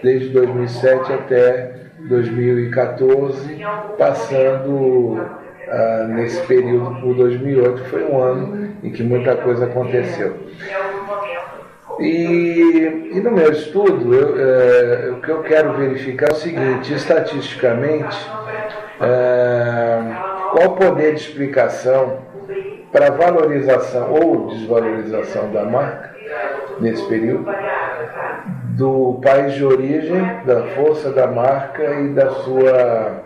desde 0.03 0.29
2007 0.31 1.13
até 1.13 1.75
2014, 2.09 3.65
passando 3.99 5.21
ah, 5.69 6.07
nesse 6.09 6.41
período 6.47 7.01
por 7.01 7.15
2008, 7.17 7.83
que 7.83 7.89
foi 7.89 8.05
um 8.05 8.23
ano 8.23 8.77
em 8.83 8.91
que 8.91 9.03
muita 9.03 9.35
coisa 9.37 9.67
aconteceu. 9.67 10.37
E, 11.99 13.11
e 13.15 13.21
no 13.21 13.33
meu 13.33 13.51
estudo, 13.51 14.15
eu, 14.15 14.37
é, 14.39 15.11
o 15.11 15.21
que 15.21 15.31
eu 15.31 15.43
quero 15.43 15.73
verificar 15.73 16.29
é 16.29 16.33
o 16.33 16.37
seguinte: 16.37 16.95
estatisticamente, 16.95 18.17
é, 19.01 19.56
qual 20.57 20.71
o 20.71 20.77
poder 20.77 21.15
de 21.15 21.21
explicação 21.21 22.21
para 22.91 23.11
valorização 23.11 24.11
ou 24.11 24.49
desvalorização 24.49 25.53
da 25.53 25.65
marca 25.65 26.15
nesse 26.81 27.07
período? 27.07 27.47
do 28.77 29.19
país 29.25 29.55
de 29.55 29.65
origem, 29.65 30.23
da 30.45 30.63
força 30.75 31.11
da 31.11 31.27
marca 31.27 31.83
e 31.95 32.09
da 32.09 32.31
sua. 32.31 33.23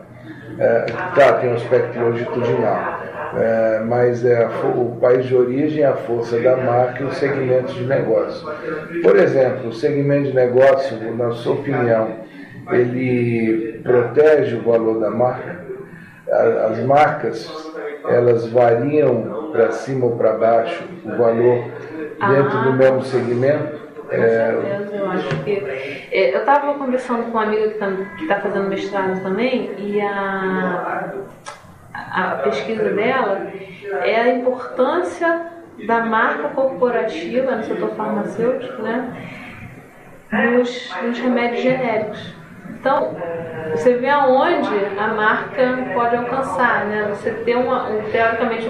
É, 0.58 0.86
tá, 1.16 1.32
tem 1.34 1.50
um 1.50 1.54
aspecto 1.54 1.98
longitudinal, 1.98 3.00
é, 3.36 3.80
mas 3.80 4.24
é 4.24 4.48
o 4.76 4.96
país 5.00 5.26
de 5.26 5.34
origem, 5.34 5.82
a 5.82 5.94
força 5.94 6.38
da 6.38 6.56
marca 6.56 7.02
e 7.02 7.06
os 7.06 7.16
segmentos 7.16 7.74
de 7.74 7.84
negócio. 7.84 8.48
Por 9.02 9.16
exemplo, 9.16 9.70
o 9.70 9.72
segmento 9.72 10.28
de 10.28 10.34
negócio, 10.34 10.96
na 11.16 11.32
sua 11.32 11.54
opinião, 11.54 12.10
ele 12.70 13.80
protege 13.82 14.54
o 14.54 14.62
valor 14.62 15.00
da 15.00 15.10
marca? 15.10 15.69
As 16.30 16.78
marcas, 16.84 17.50
elas 18.08 18.46
variam 18.48 19.50
para 19.52 19.72
cima 19.72 20.06
ou 20.06 20.16
para 20.16 20.32
baixo 20.34 20.84
o 21.04 21.16
valor 21.16 21.64
dentro 22.28 22.62
do 22.62 22.72
mesmo 22.72 23.02
segmento? 23.02 23.80
Com 24.10 24.16
certeza, 24.16 24.96
eu 24.96 25.10
acho 25.10 25.44
que. 25.44 25.52
É, 26.10 26.34
eu 26.34 26.40
estava 26.40 26.74
conversando 26.74 27.24
com 27.24 27.30
uma 27.30 27.44
amiga 27.44 27.68
que 27.68 28.22
está 28.22 28.34
tá 28.34 28.40
fazendo 28.40 28.68
mestrado 28.68 29.22
também, 29.22 29.70
e 29.78 30.00
a, 30.00 31.12
a 31.94 32.24
pesquisa 32.42 32.90
dela 32.90 33.46
é 34.02 34.20
a 34.20 34.34
importância 34.34 35.46
da 35.86 36.00
marca 36.00 36.48
corporativa 36.48 37.56
no 37.56 37.62
setor 37.62 37.90
farmacêutico, 37.90 38.82
né? 38.82 39.28
Nos, 40.32 40.94
nos 41.02 41.18
remédios 41.18 41.62
genéricos. 41.62 42.39
Então, 42.80 43.14
você 43.72 43.94
vê 43.96 44.08
aonde 44.08 44.74
a 44.98 45.08
marca 45.08 45.90
pode 45.92 46.16
alcançar, 46.16 46.86
né? 46.86 47.08
Você 47.10 47.30
ter 47.30 47.54
uma, 47.54 47.90
um, 47.90 48.02
teoricamente 48.10 48.66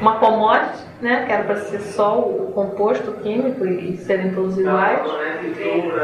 uma 0.00 0.18
commodity, 0.18 0.84
né? 1.00 1.24
Que 1.24 1.32
era 1.32 1.44
para 1.44 1.56
ser 1.56 1.78
só 1.78 2.18
o 2.18 2.50
composto 2.52 3.12
químico 3.22 3.64
e, 3.64 3.96
serem 3.96 4.34
todos 4.34 4.58
iguais. 4.58 5.00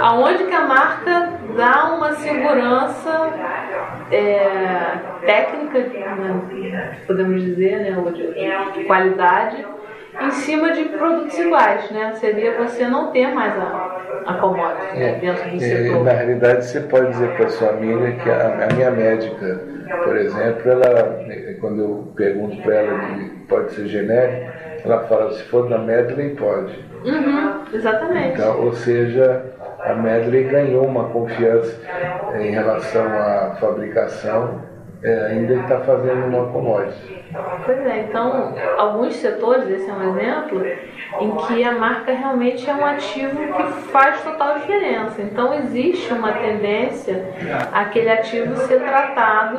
Aonde 0.01 0.45
que 0.45 0.55
a 0.55 0.61
marca 0.61 1.33
dá 1.57 1.93
uma 1.93 2.13
segurança 2.15 3.33
é, 4.13 4.97
técnica, 5.27 5.81
né? 5.81 6.99
podemos 7.09 7.43
dizer, 7.43 7.81
né? 7.81 7.99
Ou 7.99 8.13
de, 8.13 8.33
de 8.75 8.85
qualidade 8.85 9.67
em 10.21 10.31
cima 10.31 10.73
de 10.73 10.85
produtos 10.85 11.39
iguais, 11.39 11.91
né? 11.91 12.13
Seria 12.17 12.57
você 12.59 12.87
não 12.87 13.11
ter 13.11 13.29
mais 13.29 13.57
a, 13.57 14.23
a 14.27 14.35
commodity 14.35 14.99
né? 14.99 15.19
dentro 15.21 15.51
do 15.51 15.57
é, 15.57 15.59
setor. 15.59 16.05
Na 16.05 16.13
realidade, 16.13 16.65
você 16.67 16.81
pode 16.81 17.11
dizer 17.11 17.37
para 17.37 17.49
sua 17.49 17.71
amiga 17.71 18.13
que 18.13 18.31
a, 18.31 18.69
a, 18.71 18.75
minha 18.75 18.91
médica, 18.91 19.61
por 20.05 20.17
exemplo, 20.17 20.71
ela, 20.71 21.21
quando 21.61 21.81
eu 21.81 22.13
pergunto 22.15 22.61
para 22.63 22.75
ela 22.75 22.99
que 23.01 23.31
pode 23.49 23.73
ser 23.73 23.87
genérico, 23.87 24.53
ela 24.85 25.01
fala, 25.05 25.33
se 25.33 25.43
for 25.45 25.69
da 25.69 25.79
Medley, 25.79 26.31
pode. 26.31 26.79
Uhum, 27.05 27.65
exatamente. 27.73 28.35
Então, 28.35 28.61
ou 28.63 28.73
seja, 28.73 29.43
a 29.81 29.95
Medley 29.95 30.45
ganhou 30.45 30.85
uma 30.85 31.05
confiança 31.11 31.79
em 32.39 32.51
relação 32.51 33.07
à 33.07 33.57
fabricação 33.59 34.70
é, 35.03 35.27
ainda 35.27 35.55
está 35.55 35.81
fazendo 35.81 36.27
uma 36.27 36.47
commodity. 36.53 37.25
Pois 37.65 37.79
é, 37.87 38.01
então 38.01 38.55
alguns 38.77 39.17
setores, 39.17 39.69
esse 39.69 39.89
é 39.89 39.93
um 39.93 40.11
exemplo, 40.11 40.63
em 41.21 41.37
que 41.47 41.65
a 41.65 41.73
marca 41.73 42.13
realmente 42.13 42.69
é 42.69 42.75
um 42.75 42.85
ativo 42.85 43.39
que 43.55 43.63
faz 43.91 44.23
total 44.23 44.59
diferença. 44.59 45.23
Então 45.23 45.55
existe 45.55 46.13
uma 46.13 46.33
tendência 46.33 47.25
aquele 47.73 48.11
ativo 48.11 48.57
ser 48.57 48.81
tratado 48.81 49.59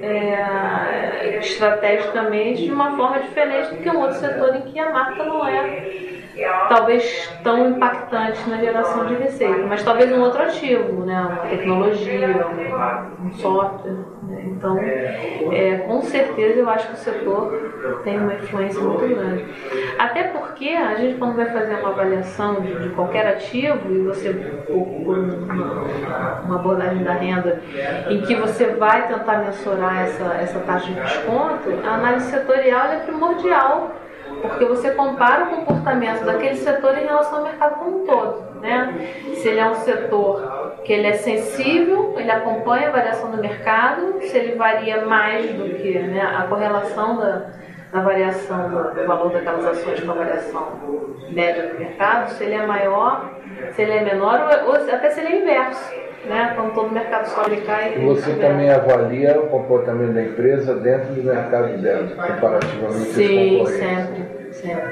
é, 0.00 1.38
estrategicamente 1.40 2.64
de 2.64 2.72
uma 2.72 2.96
forma 2.96 3.20
diferente 3.20 3.74
do 3.74 3.82
que 3.82 3.90
um 3.90 4.00
outro 4.00 4.18
setor 4.18 4.56
em 4.56 4.60
que 4.62 4.78
a 4.78 4.90
marca 4.90 5.24
não 5.24 5.46
é 5.46 6.08
talvez 6.68 7.28
tão 7.42 7.70
impactante 7.70 8.48
na 8.48 8.58
geração 8.58 9.06
de 9.06 9.14
receita, 9.14 9.66
mas 9.66 9.82
talvez 9.82 10.12
um 10.12 10.20
outro 10.20 10.42
ativo, 10.42 11.04
né? 11.04 11.20
uma 11.20 11.48
tecnologia, 11.48 12.46
um 13.20 13.32
software. 13.32 14.17
Então, 14.44 14.78
é, 14.78 15.84
com 15.86 16.02
certeza 16.02 16.60
eu 16.60 16.68
acho 16.68 16.88
que 16.88 16.94
o 16.94 16.96
setor 16.96 18.00
tem 18.04 18.18
uma 18.18 18.34
influência 18.34 18.80
muito 18.80 19.14
grande. 19.14 19.44
Até 19.98 20.24
porque 20.24 20.70
a 20.70 20.94
gente 20.96 21.18
quando 21.18 21.36
vai 21.36 21.46
fazer 21.46 21.76
uma 21.76 21.90
avaliação 21.90 22.60
de, 22.60 22.74
de 22.82 22.88
qualquer 22.90 23.26
ativo, 23.26 23.92
e 23.92 23.98
você 24.02 24.30
uma, 24.68 26.42
uma, 26.44 26.54
abordagem 26.56 27.02
da 27.02 27.12
renda, 27.12 27.60
em 28.08 28.20
que 28.22 28.34
você 28.34 28.66
vai 28.66 29.06
tentar 29.08 29.38
mensurar 29.38 30.02
essa, 30.02 30.24
essa 30.34 30.60
taxa 30.60 30.86
de 30.86 31.00
desconto, 31.00 31.70
a 31.84 31.94
análise 31.94 32.30
setorial 32.30 32.86
é 32.86 32.96
primordial 32.98 33.94
porque 34.42 34.64
você 34.64 34.90
compara 34.92 35.44
o 35.44 35.48
comportamento 35.48 36.24
daquele 36.24 36.56
setor 36.56 36.96
em 36.96 37.06
relação 37.06 37.38
ao 37.38 37.44
mercado 37.44 37.78
como 37.78 38.02
um 38.02 38.06
todo. 38.06 38.47
Né? 38.60 39.12
Se 39.34 39.48
ele 39.48 39.60
é 39.60 39.66
um 39.66 39.74
setor 39.74 40.78
que 40.84 40.92
ele 40.92 41.06
é 41.06 41.12
sensível, 41.12 42.14
ele 42.16 42.30
acompanha 42.30 42.88
a 42.88 42.92
variação 42.92 43.30
do 43.30 43.38
mercado, 43.38 44.20
se 44.20 44.36
ele 44.36 44.56
varia 44.56 45.04
mais 45.04 45.52
do 45.52 45.74
que 45.76 45.98
né, 45.98 46.22
a 46.22 46.42
correlação 46.44 47.16
da, 47.16 47.46
da 47.92 48.00
variação 48.00 48.68
do, 48.68 49.06
valor 49.06 49.32
daquelas 49.32 49.64
ações 49.64 50.00
com 50.00 50.10
a 50.10 50.14
variação 50.14 50.68
média 51.30 51.68
do 51.68 51.78
mercado, 51.78 52.30
se 52.30 52.44
ele 52.44 52.54
é 52.54 52.66
maior, 52.66 53.30
se 53.72 53.82
ele 53.82 53.92
é 53.92 54.04
menor 54.04 54.48
ou, 54.64 54.70
ou 54.70 54.74
até 54.74 55.10
se 55.10 55.20
ele 55.20 55.28
é 55.28 55.40
inverso. 55.42 56.08
Né? 56.26 56.52
Quando 56.56 56.74
todo 56.74 56.88
o 56.88 56.92
mercado 56.92 57.26
sobe 57.26 57.54
e 57.54 57.60
cai. 57.60 57.94
E 57.96 58.04
você 58.04 58.34
também 58.34 58.68
avalia 58.68 59.40
o 59.40 59.46
comportamento 59.46 60.12
da 60.12 60.22
empresa 60.22 60.74
dentro 60.74 61.14
do 61.14 61.22
mercado 61.22 61.78
dela, 61.78 62.08
comparativamente 62.08 63.12
Sim, 63.12 63.64
sempre, 63.66 64.52
sempre. 64.52 64.90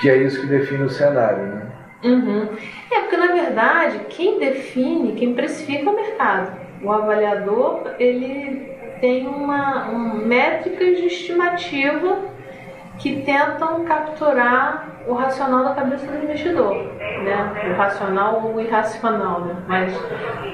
Que 0.00 0.10
é 0.10 0.16
isso 0.16 0.40
que 0.40 0.46
define 0.46 0.84
o 0.84 0.90
cenário, 0.90 1.44
né? 1.44 1.63
Uhum. 2.04 2.48
É, 2.92 3.00
porque 3.00 3.16
na 3.16 3.28
verdade, 3.28 4.00
quem 4.10 4.38
define, 4.38 5.12
quem 5.12 5.34
precifica 5.34 5.88
é 5.88 5.92
o 5.92 5.96
mercado. 5.96 6.52
O 6.82 6.92
avaliador, 6.92 7.94
ele 7.98 8.74
tem 9.00 9.26
uma, 9.26 9.88
uma 9.88 10.14
métricas 10.14 10.98
de 10.98 11.06
estimativa 11.06 12.18
que 12.98 13.22
tentam 13.22 13.84
capturar 13.84 14.94
o 15.06 15.14
racional 15.14 15.64
da 15.64 15.74
cabeça 15.74 16.06
do 16.06 16.24
investidor, 16.24 16.74
né? 16.74 17.70
O 17.70 17.76
racional 17.76 18.42
ou 18.44 18.54
o 18.54 18.60
irracional, 18.60 19.40
né? 19.40 19.56
Mas 19.66 19.96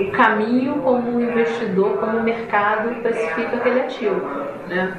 o 0.00 0.10
caminho 0.12 0.80
como 0.82 1.18
o 1.18 1.20
investidor, 1.20 1.98
como 1.98 2.18
o 2.18 2.22
mercado 2.22 2.92
especifica 2.92 3.56
aquele 3.56 3.80
ativo, 3.80 4.20
né? 4.68 4.96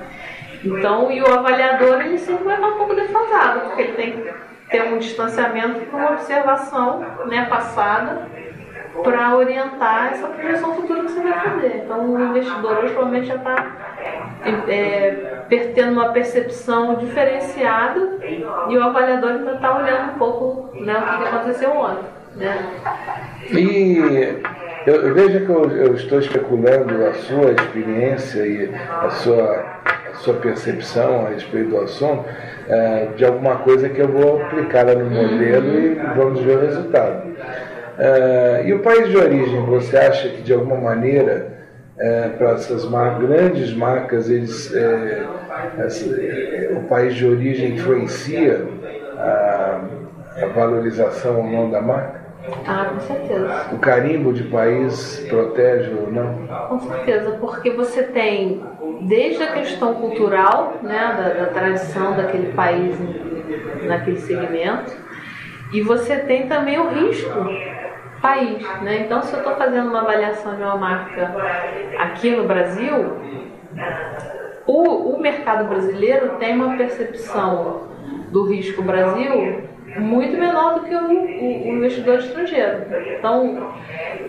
Então, 0.64 1.12
e 1.12 1.22
o 1.22 1.34
avaliador 1.34 2.02
ele 2.02 2.18
sempre 2.18 2.44
vai 2.44 2.56
estar 2.56 2.68
um 2.68 2.78
pouco 2.78 2.94
defasado, 2.94 3.62
porque 3.62 3.82
ele 3.82 3.94
tem 3.94 4.24
ter 4.72 4.84
um 4.84 4.98
distanciamento 4.98 5.82
para 5.82 6.00
uma 6.00 6.12
observação, 6.12 7.06
né, 7.28 7.46
passada 7.50 8.28
para 9.04 9.36
orientar 9.36 10.14
essa 10.14 10.28
projeção 10.28 10.76
futura 10.76 11.02
que 11.02 11.12
você 11.12 11.22
vai 11.22 11.40
fazer. 11.40 11.82
Então, 11.86 12.14
o 12.14 12.22
investidor 12.22 12.78
hoje 12.78 12.94
provavelmente 12.94 13.28
já 13.28 13.36
está 13.36 13.66
é, 14.70 15.70
tendo 15.74 15.94
uma 15.94 16.10
percepção 16.10 16.96
diferenciada 16.96 18.20
e 18.70 18.78
o 18.78 18.84
avaliador 18.84 19.32
ainda 19.32 19.54
está 19.54 19.78
olhando 19.78 20.12
um 20.12 20.18
pouco 20.18 20.78
né, 20.78 20.94
o 20.98 21.22
que 21.22 21.28
aconteceu 21.28 21.72
ontem. 21.72 22.06
Né? 22.36 22.58
E 23.52 24.42
eu, 24.86 25.14
vejo 25.14 25.46
que 25.46 25.52
eu, 25.52 25.70
eu, 25.70 25.96
estou 25.96 26.20
especulando 26.20 27.06
a 27.06 27.14
sua 27.14 27.52
experiência 27.52 28.46
e 28.46 28.72
a 28.74 29.10
sua, 29.10 29.66
sua 30.18 30.36
percepção 30.36 31.26
a 31.26 31.30
respeito 31.30 31.70
do 31.70 31.82
assunto 31.82 32.26
é, 32.68 33.08
de 33.16 33.26
alguma 33.26 33.58
coisa 33.58 33.90
que 33.90 34.00
eu 34.00 34.08
vou 34.08 34.42
aplicar 34.42 34.86
no 34.86 35.10
modelo 35.10 35.78
e 35.78 35.96
vamos 36.16 36.42
ver 36.42 36.58
o 36.58 36.62
resultado. 36.62 37.32
É, 37.98 38.64
e 38.66 38.74
o 38.74 38.80
país 38.80 39.10
de 39.10 39.18
origem, 39.18 39.66
você 39.66 39.98
acha 39.98 40.30
que 40.30 40.42
de 40.42 40.54
alguma 40.54 40.78
maneira 40.78 41.48
é, 41.98 42.30
para 42.30 42.52
essas 42.52 42.88
mar 42.90 43.20
grandes 43.20 43.74
marcas, 43.74 44.30
eles, 44.30 44.74
é, 44.74 45.24
essa, 45.80 46.06
o 46.76 46.84
país 46.88 47.14
de 47.14 47.28
origem 47.28 47.76
influencia 47.76 48.66
a, 49.18 49.82
a 50.42 50.46
valorização 50.48 51.38
ou 51.38 51.44
não 51.44 51.70
da 51.70 51.82
marca? 51.82 52.21
Ah, 52.66 52.86
com 52.94 53.00
certeza. 53.02 53.68
O 53.72 53.80
carimbo 53.80 54.34
de 54.34 54.44
país 54.44 55.26
protege 55.30 55.94
ou 55.94 56.12
não? 56.12 56.48
Com 56.70 56.80
certeza, 56.80 57.38
porque 57.40 57.72
você 57.72 58.04
tem 58.04 58.64
desde 59.02 59.44
a 59.44 59.52
questão 59.54 59.96
cultural, 59.96 60.78
né, 60.82 61.16
da, 61.18 61.46
da 61.46 61.52
tradição 61.52 62.16
daquele 62.16 62.54
país 62.54 62.98
naquele 63.84 64.18
segmento, 64.18 64.92
e 65.74 65.82
você 65.82 66.18
tem 66.18 66.48
também 66.48 66.80
o 66.80 66.90
risco 66.90 67.50
país, 68.22 68.62
né? 68.82 69.02
Então, 69.06 69.22
se 69.24 69.34
eu 69.34 69.40
estou 69.40 69.56
fazendo 69.56 69.90
uma 69.90 70.02
avaliação 70.02 70.56
de 70.56 70.62
uma 70.62 70.78
marca 70.78 71.34
aqui 71.98 72.30
no 72.32 72.44
Brasil, 72.44 73.18
o, 74.68 75.16
o 75.16 75.20
mercado 75.20 75.68
brasileiro 75.68 76.38
tem 76.38 76.54
uma 76.56 76.78
percepção 76.78 77.90
do 78.30 78.44
risco 78.44 78.82
Brasil 78.84 79.64
muito 79.98 80.38
menor 80.38 80.80
do 80.80 80.86
que 80.86 80.96
o, 80.96 81.00
o, 81.00 81.70
o 81.70 81.76
investidor 81.76 82.20
estrangeiro. 82.20 82.86
Então, 83.18 83.72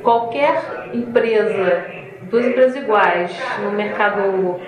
qualquer 0.03 0.91
empresa, 0.93 1.87
duas 2.23 2.47
empresas 2.47 2.77
iguais, 2.83 3.37
no 3.63 3.73
mercado 3.73 4.61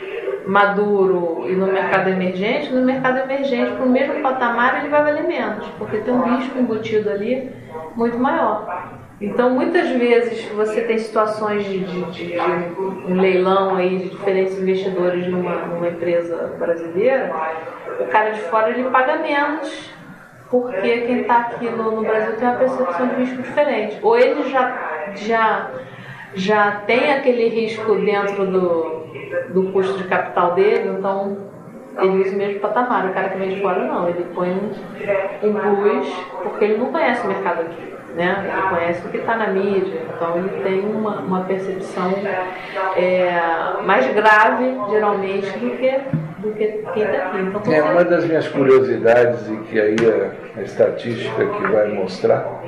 maduro 0.46 1.46
e 1.48 1.52
no 1.52 1.66
mercado 1.66 2.10
emergente, 2.10 2.72
no 2.72 2.84
mercado 2.84 3.18
emergente, 3.18 3.72
para 3.72 3.84
o 3.84 3.88
mesmo 3.88 4.20
patamar, 4.20 4.80
ele 4.80 4.88
vai 4.88 5.02
valer 5.02 5.24
menos, 5.24 5.66
porque 5.78 5.98
tem 5.98 6.12
um 6.12 6.36
risco 6.36 6.58
embutido 6.58 7.10
ali 7.10 7.50
muito 7.96 8.18
maior. 8.18 9.02
Então, 9.20 9.50
muitas 9.50 9.88
vezes 9.90 10.44
você 10.50 10.82
tem 10.82 10.98
situações 10.98 11.64
de, 11.64 11.78
de, 11.78 12.12
de, 12.12 12.38
um 13.08 13.14
leilão 13.14 13.76
aí 13.76 13.98
de 13.98 14.10
diferentes 14.10 14.58
investidores 14.58 15.26
numa, 15.28 15.54
numa 15.66 15.88
empresa 15.88 16.52
brasileira, 16.58 17.32
o 18.00 18.06
cara 18.06 18.30
de 18.30 18.40
fora 18.40 18.70
ele 18.70 18.90
paga 18.90 19.16
menos 19.16 19.94
porque 20.50 20.98
quem 21.00 21.20
está 21.22 21.38
aqui 21.38 21.68
no, 21.70 21.90
no, 21.90 22.02
Brasil 22.02 22.36
tem 22.36 22.48
uma 22.48 22.58
percepção 22.58 23.08
de 23.08 23.14
risco 23.16 23.42
diferente. 23.42 23.98
Ou 24.02 24.18
ele 24.18 24.48
já, 24.50 25.10
já, 25.14 25.70
já 26.34 26.70
tem 26.86 27.12
aquele 27.12 27.48
risco 27.48 27.94
dentro 27.96 28.46
do, 28.46 29.04
do 29.52 29.72
custo 29.72 29.98
de 29.98 30.04
capital 30.04 30.54
dele, 30.54 30.96
então 30.98 31.36
ele 31.98 32.22
usa 32.22 32.34
o 32.34 32.38
mesmo 32.38 32.60
patamar. 32.60 33.06
O 33.06 33.14
cara 33.14 33.30
que 33.30 33.38
vem 33.38 33.50
de 33.50 33.62
fora 33.62 33.84
não, 33.84 34.08
ele 34.08 34.26
põe 34.34 34.50
um, 34.50 35.48
um 35.48 35.54
plus 35.54 36.08
porque 36.42 36.64
ele 36.64 36.78
não 36.78 36.92
conhece 36.92 37.24
o 37.24 37.28
mercado 37.28 37.62
aqui. 37.62 37.94
Né? 38.14 38.44
Ele 38.46 38.68
conhece 38.68 39.06
o 39.06 39.10
que 39.10 39.16
está 39.16 39.34
na 39.36 39.48
mídia, 39.48 40.02
então 40.14 40.36
ele 40.36 40.62
tem 40.62 40.80
uma, 40.80 41.16
uma 41.16 41.40
percepção 41.40 42.12
é, 42.96 43.82
mais 43.84 44.06
grave, 44.14 44.72
geralmente, 44.88 45.50
do 45.58 45.76
que 45.76 46.00
do 46.44 46.52
que 46.52 46.66
quem 46.92 47.04
está 47.04 47.26
aqui. 47.26 47.38
Então, 47.40 47.72
é 47.72 47.82
uma 47.82 48.04
das 48.04 48.24
minhas 48.24 48.46
curiosidades 48.48 49.48
e 49.48 49.56
que 49.68 49.80
aí 49.80 49.96
a, 50.56 50.60
a 50.60 50.62
estatística 50.62 51.44
que 51.44 51.66
vai 51.68 51.88
mostrar 51.88 52.62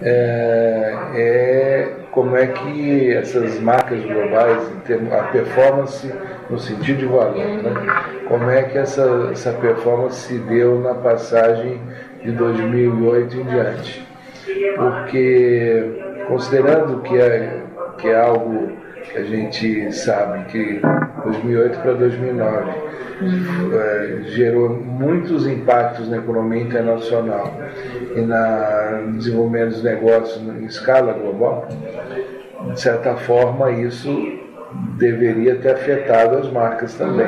é, 0.00 0.94
é, 1.14 1.88
como 2.10 2.36
é 2.36 2.46
que 2.46 3.12
essas 3.12 3.58
marcas 3.60 4.00
globais, 4.02 4.62
a 5.12 5.22
performance 5.24 6.12
no 6.48 6.58
sentido 6.58 6.98
de 6.98 7.06
valor, 7.06 7.36
né? 7.36 8.04
como 8.28 8.50
é 8.50 8.62
que 8.62 8.78
essa, 8.78 9.30
essa 9.32 9.52
performance 9.52 10.20
se 10.28 10.38
deu 10.38 10.80
na 10.80 10.94
passagem 10.94 11.80
de 12.22 12.32
2008 12.32 13.36
em 13.36 13.44
diante. 13.44 14.08
Porque, 14.76 16.24
considerando 16.26 17.02
que 17.02 17.18
é, 17.18 17.62
que 17.98 18.08
é 18.08 18.18
algo 18.18 18.72
que 19.02 19.18
a 19.18 19.24
gente 19.24 19.92
sabe 19.92 20.44
que 20.46 20.80
2008 21.24 21.78
para 21.80 21.92
2009 21.94 22.70
é, 23.74 24.20
gerou 24.26 24.70
muitos 24.70 25.46
impactos 25.46 26.08
na 26.08 26.18
economia 26.18 26.62
internacional 26.62 27.52
e 28.14 28.20
na, 28.20 29.02
no 29.06 29.18
desenvolvimento 29.18 29.70
dos 29.70 29.82
negócios 29.82 30.42
em 30.42 30.64
escala 30.64 31.12
global, 31.12 31.66
de 32.72 32.80
certa 32.80 33.16
forma 33.16 33.70
isso 33.70 34.38
deveria 34.98 35.56
ter 35.56 35.72
afetado 35.72 36.38
as 36.38 36.50
marcas 36.50 36.94
também. 36.94 37.26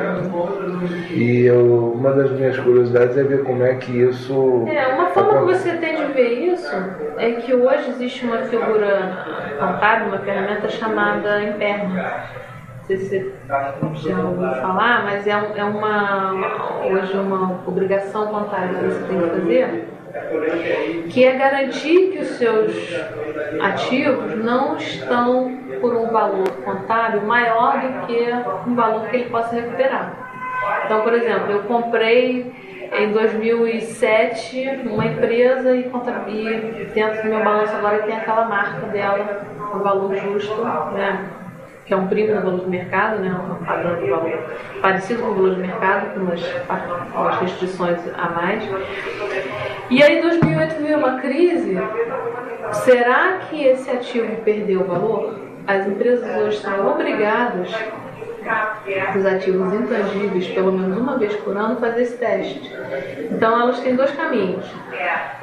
E 1.11 1.45
eu, 1.45 1.93
uma 1.95 2.11
das 2.11 2.31
minhas 2.31 2.57
curiosidades 2.57 3.17
é 3.17 3.23
ver 3.23 3.43
como 3.43 3.63
é 3.63 3.75
que 3.75 3.91
isso. 3.91 4.65
É, 4.67 4.87
uma 4.87 5.07
forma 5.07 5.47
que 5.47 5.55
você 5.55 5.71
tem 5.77 5.90
ver 6.13 6.53
isso 6.53 6.75
é 7.17 7.31
que 7.33 7.53
hoje 7.53 7.89
existe 7.89 8.25
uma 8.25 8.37
figura 8.39 9.25
contábil, 9.59 10.07
uma 10.07 10.19
ferramenta 10.19 10.69
chamada 10.69 11.43
Imperma. 11.43 11.95
Não 11.95 12.85
sei 12.85 12.97
se 12.97 13.33
você 13.81 14.09
já 14.09 14.19
ouviu 14.19 14.49
falar, 14.61 15.03
mas 15.03 15.27
é, 15.27 15.31
é 15.31 15.63
uma 15.63 16.33
hoje 16.85 17.17
uma 17.17 17.61
obrigação 17.65 18.27
contábil 18.27 18.79
que 18.79 18.85
você 18.85 19.03
tem 19.07 19.21
que 19.21 19.29
fazer 19.29 19.87
que 21.09 21.23
é 21.23 21.37
garantir 21.37 22.11
que 22.11 22.19
os 22.19 22.27
seus 22.31 22.73
ativos 23.61 24.43
não 24.43 24.77
estão 24.77 25.57
por 25.79 25.95
um 25.95 26.07
valor 26.07 26.49
contábil 26.63 27.21
maior 27.21 27.79
do 27.79 28.07
que 28.07 28.27
um 28.67 28.75
valor 28.75 29.07
que 29.07 29.17
ele 29.17 29.29
possa 29.29 29.55
recuperar. 29.55 30.13
Então, 30.85 31.01
por 31.01 31.13
exemplo, 31.13 31.51
eu 31.51 31.63
comprei 31.63 32.53
em 32.91 33.11
2007 33.11 34.81
uma 34.85 35.05
empresa 35.05 35.75
e, 35.75 35.83
dentro 36.93 37.23
do 37.23 37.29
meu 37.29 37.43
balanço 37.43 37.75
agora 37.75 38.03
tem 38.03 38.15
aquela 38.15 38.45
marca 38.45 38.87
dela, 38.87 39.45
o 39.73 39.79
valor 39.79 40.15
justo, 40.15 40.63
né? 40.93 41.29
que 41.85 41.93
é 41.93 41.97
um 41.97 42.07
primo 42.07 42.33
do 42.33 42.41
valor 42.41 42.59
do 42.61 42.69
mercado, 42.69 43.19
né, 43.19 43.29
um 43.29 43.65
padrão 43.65 43.99
de 43.99 44.09
valor 44.09 44.39
parecido 44.81 45.23
com 45.23 45.29
o 45.29 45.33
valor 45.33 45.55
do 45.55 45.61
mercado, 45.61 46.13
com 46.13 47.19
umas 47.19 47.39
restrições 47.39 47.99
a 48.17 48.29
mais. 48.29 48.63
E 49.89 50.01
aí, 50.01 50.19
em 50.19 50.21
2008 50.21 50.81
veio 50.81 50.97
uma 50.99 51.19
crise. 51.19 51.77
Será 52.71 53.39
que 53.49 53.61
esse 53.63 53.89
ativo 53.89 54.37
perdeu 54.43 54.85
valor? 54.85 55.37
As 55.67 55.85
empresas 55.85 56.33
hoje 56.37 56.57
são 56.59 56.91
obrigadas, 56.91 57.69
os 59.17 59.25
ativos 59.25 59.73
intangíveis, 59.73 60.47
pelo 60.47 60.71
menos 60.71 60.97
uma 60.97 61.17
vez 61.17 61.35
por 61.37 61.55
ano, 61.55 61.77
fazer 61.77 62.01
esse 62.01 62.17
teste. 62.17 62.71
Então, 63.31 63.59
elas 63.59 63.79
têm 63.79 63.95
dois 63.95 64.11
caminhos. 64.11 64.65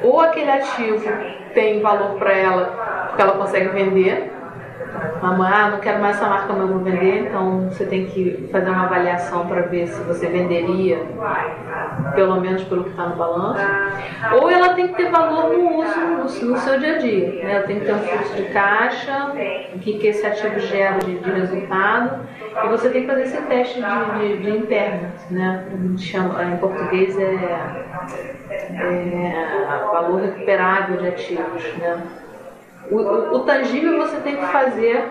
Ou 0.01 0.19
aquele 0.19 0.51
ativo 0.51 1.07
tem 1.53 1.81
valor 1.81 2.17
para 2.17 2.33
ela, 2.33 3.07
porque 3.09 3.21
ela 3.21 3.33
consegue 3.33 3.69
vender, 3.69 4.31
Mamãe, 5.21 5.51
ah, 5.51 5.69
não 5.71 5.79
quero 5.79 5.99
mais 5.99 6.15
essa 6.15 6.27
marca, 6.27 6.53
eu 6.53 6.67
vou 6.67 6.79
vender, 6.79 7.27
então 7.27 7.69
você 7.69 7.85
tem 7.85 8.05
que 8.05 8.47
fazer 8.51 8.69
uma 8.69 8.85
avaliação 8.85 9.45
para 9.47 9.61
ver 9.63 9.87
se 9.87 10.01
você 10.03 10.27
venderia, 10.27 11.05
pelo 12.15 12.39
menos 12.39 12.63
pelo 12.63 12.85
que 12.85 12.91
está 12.91 13.07
no 13.07 13.15
balanço. 13.15 13.61
Ou 14.33 14.49
ela 14.49 14.73
tem 14.73 14.87
que 14.87 14.95
ter 14.95 15.11
valor 15.11 15.51
no 15.51 15.79
uso, 15.79 16.45
no 16.45 16.57
seu 16.57 16.79
dia 16.79 16.95
a 16.95 16.97
dia. 16.97 17.27
Né? 17.43 17.55
Ela 17.55 17.63
tem 17.63 17.79
que 17.79 17.85
ter 17.85 17.93
um 17.93 17.99
fluxo 17.99 18.35
de 18.35 18.43
caixa, 18.45 19.33
o 19.75 19.79
que, 19.79 19.97
que 19.99 20.07
esse 20.07 20.25
ativo 20.25 20.59
gera 20.59 20.99
de, 20.99 21.19
de 21.19 21.31
resultado, 21.31 22.21
e 22.63 22.67
você 22.67 22.89
tem 22.89 23.01
que 23.01 23.07
fazer 23.07 23.23
esse 23.23 23.41
teste 23.43 23.81
de, 23.81 24.37
de, 24.37 24.43
de 24.43 24.57
impairment, 24.57 25.11
né? 25.31 25.65
Chama, 25.97 26.43
em 26.43 26.57
português 26.57 27.17
é, 27.17 27.85
é 28.49 29.85
valor 29.91 30.21
recuperável 30.21 30.97
de 30.97 31.07
ativos, 31.07 31.63
né? 31.77 32.01
O, 32.89 32.97
o, 32.97 33.35
o, 33.35 33.39
tangível 33.41 33.97
você 33.97 34.17
tem 34.17 34.37
que 34.37 34.45
fazer 34.47 35.05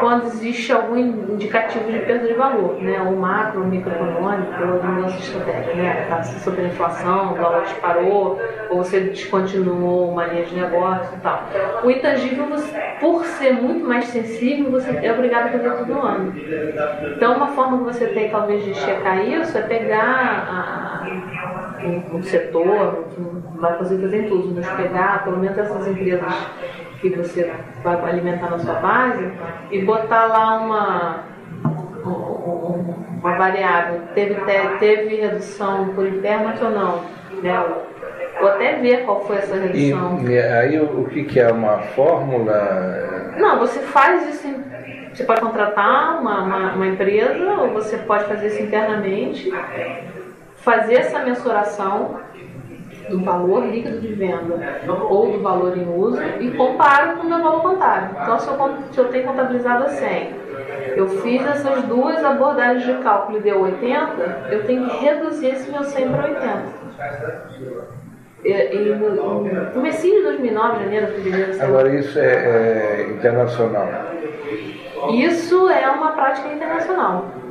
quando 0.00 0.26
existe 0.26 0.72
algum 0.72 0.96
indicativo 0.96 1.90
de 1.90 1.98
perda 2.00 2.26
de 2.26 2.34
valor, 2.34 2.74
né? 2.80 3.00
ou 3.02 3.16
macro, 3.16 3.64
microeconômico, 3.64 4.62
ou 4.62 4.78
de 4.80 4.86
mudança 4.86 5.18
estratégica, 5.18 5.74
né? 5.74 6.02
Está 6.02 6.22
sobre 6.22 6.62
a 6.62 6.68
inflação, 6.68 7.32
o 7.32 7.36
valor 7.36 7.62
disparou, 7.62 8.40
ou 8.70 8.76
você 8.78 9.00
descontinuou 9.00 10.10
uma 10.10 10.26
linha 10.26 10.44
de 10.44 10.54
negócio 10.54 11.16
e 11.16 11.20
tal. 11.20 11.48
O 11.82 11.90
intangível, 11.90 12.46
você, 12.46 12.78
por 13.00 13.24
ser 13.24 13.52
muito 13.52 13.84
mais 13.84 14.06
sensível, 14.06 14.70
você 14.70 14.90
é 15.02 15.12
obrigado 15.12 15.48
a 15.48 15.50
fazer 15.50 15.70
todo 15.70 15.98
ano. 15.98 16.34
Então, 17.16 17.36
uma 17.36 17.48
forma 17.48 17.78
que 17.78 17.84
você 17.84 18.06
tem, 18.06 18.30
talvez, 18.30 18.64
de 18.64 18.74
checar 18.74 19.24
isso 19.24 19.56
é 19.56 19.62
pegar 19.62 20.46
a, 20.48 21.86
um, 21.86 22.16
um 22.16 22.22
setor, 22.22 23.06
não 23.18 23.60
vai 23.60 23.76
fazer 23.78 23.98
fazer 23.98 24.28
tudo, 24.28 24.54
mas 24.54 24.68
pegar 24.70 25.24
pelo 25.24 25.38
menos 25.38 25.56
essas 25.58 25.86
empresas 25.86 26.32
que 27.02 27.08
você 27.10 27.52
vai 27.82 28.10
alimentar 28.10 28.50
na 28.50 28.58
sua 28.60 28.74
base 28.74 29.28
e 29.72 29.82
botar 29.82 30.26
lá 30.26 30.58
uma, 30.60 31.24
uma 33.20 33.36
variável, 33.36 34.02
teve, 34.14 34.36
teve 34.78 35.16
redução 35.16 35.88
por 35.94 36.06
internet 36.06 36.62
ou 36.62 36.70
não, 36.70 37.04
né? 37.42 37.60
ou 38.40 38.48
até 38.48 38.76
ver 38.76 39.04
qual 39.04 39.24
foi 39.24 39.36
essa 39.36 39.56
redução. 39.56 40.20
E, 40.22 40.30
e 40.30 40.38
aí 40.38 40.80
o 40.80 41.04
que, 41.06 41.24
que, 41.24 41.40
é 41.40 41.50
uma 41.50 41.78
fórmula? 41.78 43.32
Não, 43.36 43.58
você 43.58 43.80
faz 43.80 44.28
isso, 44.28 44.48
você 45.12 45.24
pode 45.24 45.40
contratar 45.40 46.20
uma, 46.20 46.42
uma, 46.42 46.72
uma 46.74 46.86
empresa 46.86 47.52
ou 47.54 47.70
você 47.70 47.98
pode 47.98 48.24
fazer 48.24 48.46
isso 48.46 48.62
internamente, 48.62 49.52
fazer 50.58 50.94
essa 50.94 51.18
mensuração 51.18 52.20
do 53.08 53.20
valor 53.22 53.66
líquido 53.66 54.00
de 54.00 54.12
venda 54.14 54.80
ou 55.08 55.32
do 55.32 55.40
valor 55.40 55.76
em 55.76 55.88
uso 55.88 56.20
e 56.40 56.50
comparo 56.52 57.16
com 57.16 57.26
o 57.26 57.28
meu 57.28 57.42
valor 57.42 57.62
contábil. 57.62 58.16
Então, 58.22 58.38
se 58.38 58.48
eu, 58.48 58.56
se 58.92 58.98
eu 58.98 59.08
tenho 59.08 59.24
contabilizado 59.24 59.84
a 59.84 59.88
100, 59.88 60.34
eu 60.96 61.08
fiz 61.08 61.44
essas 61.46 61.82
duas 61.84 62.24
abordagens 62.24 62.84
de 62.84 63.02
cálculo 63.02 63.38
e 63.38 63.40
deu 63.40 63.60
80, 63.60 64.48
eu 64.50 64.64
tenho 64.64 64.88
que 64.88 64.96
reduzir 65.04 65.48
esse 65.48 65.70
meu 65.70 65.84
100 65.84 66.08
para 66.10 66.24
80. 66.24 66.82
E, 68.44 68.50
e 68.50 68.94
no, 68.96 69.70
comecinho 69.72 70.16
de 70.16 70.22
2009, 70.24 70.84
janeiro, 70.84 71.06
fevereiro... 71.08 71.62
Agora, 71.62 71.94
isso 71.94 72.18
é, 72.18 72.24
é 72.24 73.10
internacional? 73.12 73.88
Isso 75.12 75.70
é 75.70 75.88
uma 75.88 76.12
prática 76.12 76.52
internacional. 76.52 77.41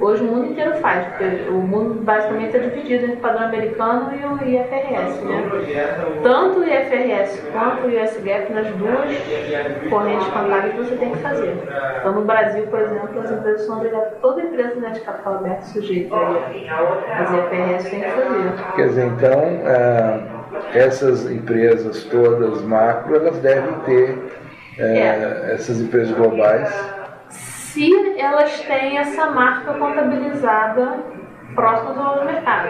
Hoje 0.00 0.22
o 0.22 0.26
mundo 0.26 0.50
inteiro 0.50 0.74
faz, 0.76 1.06
porque 1.06 1.48
o 1.48 1.54
mundo 1.54 2.02
basicamente 2.02 2.56
é 2.56 2.60
dividido 2.60 3.04
entre 3.04 3.16
o 3.16 3.20
padrão 3.20 3.46
americano 3.46 4.10
e 4.12 4.24
o 4.24 4.48
IFRS. 4.48 5.20
Né? 5.22 6.20
Tanto 6.22 6.60
o 6.60 6.64
IFRS 6.64 7.40
quanto 7.52 7.86
o 7.86 7.88
USGAP, 7.88 8.52
nas 8.52 8.66
duas 8.76 9.88
correntes 9.88 10.26
contábeis 10.28 10.74
você 10.76 10.96
tem 10.96 11.10
que 11.10 11.18
fazer. 11.18 11.56
Então 12.00 12.12
no 12.12 12.24
Brasil, 12.24 12.66
por 12.66 12.80
exemplo, 12.80 13.20
as 13.20 13.30
empresas 13.30 13.66
são 13.66 13.76
obrigadas, 13.76 14.12
toda 14.20 14.42
empresa 14.42 14.74
né, 14.76 14.90
de 14.90 15.00
capital 15.00 15.34
aberto 15.36 15.62
sujeita 15.62 16.14
às 16.14 17.30
IFRS 17.30 17.90
tem 17.90 18.00
que 18.00 18.10
fazer. 18.10 18.74
Quer 18.76 18.88
dizer, 18.88 19.06
então, 19.06 19.40
é, 19.66 20.34
essas 20.74 21.30
empresas 21.30 22.04
todas 22.04 22.62
macro, 22.62 23.16
elas 23.16 23.38
devem 23.38 23.74
ter, 23.86 24.18
é, 24.78 24.98
é. 24.98 25.50
essas 25.54 25.80
empresas 25.80 26.14
globais, 26.16 26.93
se 27.74 28.20
elas 28.20 28.60
têm 28.60 28.98
essa 28.98 29.30
marca 29.30 29.74
contabilizada 29.74 31.00
próxima 31.56 31.92
do 31.92 32.02
valor 32.02 32.20
do 32.20 32.26
mercado. 32.26 32.68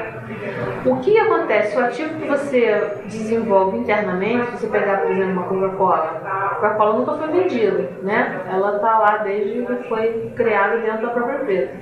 O 0.86 0.96
que 1.00 1.18
acontece? 1.18 1.76
O 1.76 1.84
ativo 1.84 2.18
que 2.18 2.26
você 2.26 3.00
desenvolve 3.04 3.78
internamente, 3.78 4.46
se 4.46 4.58
você 4.58 4.66
pegar, 4.66 5.02
por 5.02 5.10
exemplo, 5.10 5.32
uma 5.32 5.42
Coca-Cola, 5.44 6.22
a 6.24 6.54
Coca-Cola 6.54 6.98
nunca 6.98 7.12
foi 7.14 7.28
vendida, 7.28 7.90
né? 8.02 8.40
Ela 8.50 8.76
está 8.76 8.98
lá 8.98 9.16
desde 9.18 9.64
que 9.64 9.88
foi 9.88 10.32
criada 10.36 10.78
dentro 10.78 11.06
da 11.06 11.12
própria 11.12 11.42
empresa. 11.42 11.72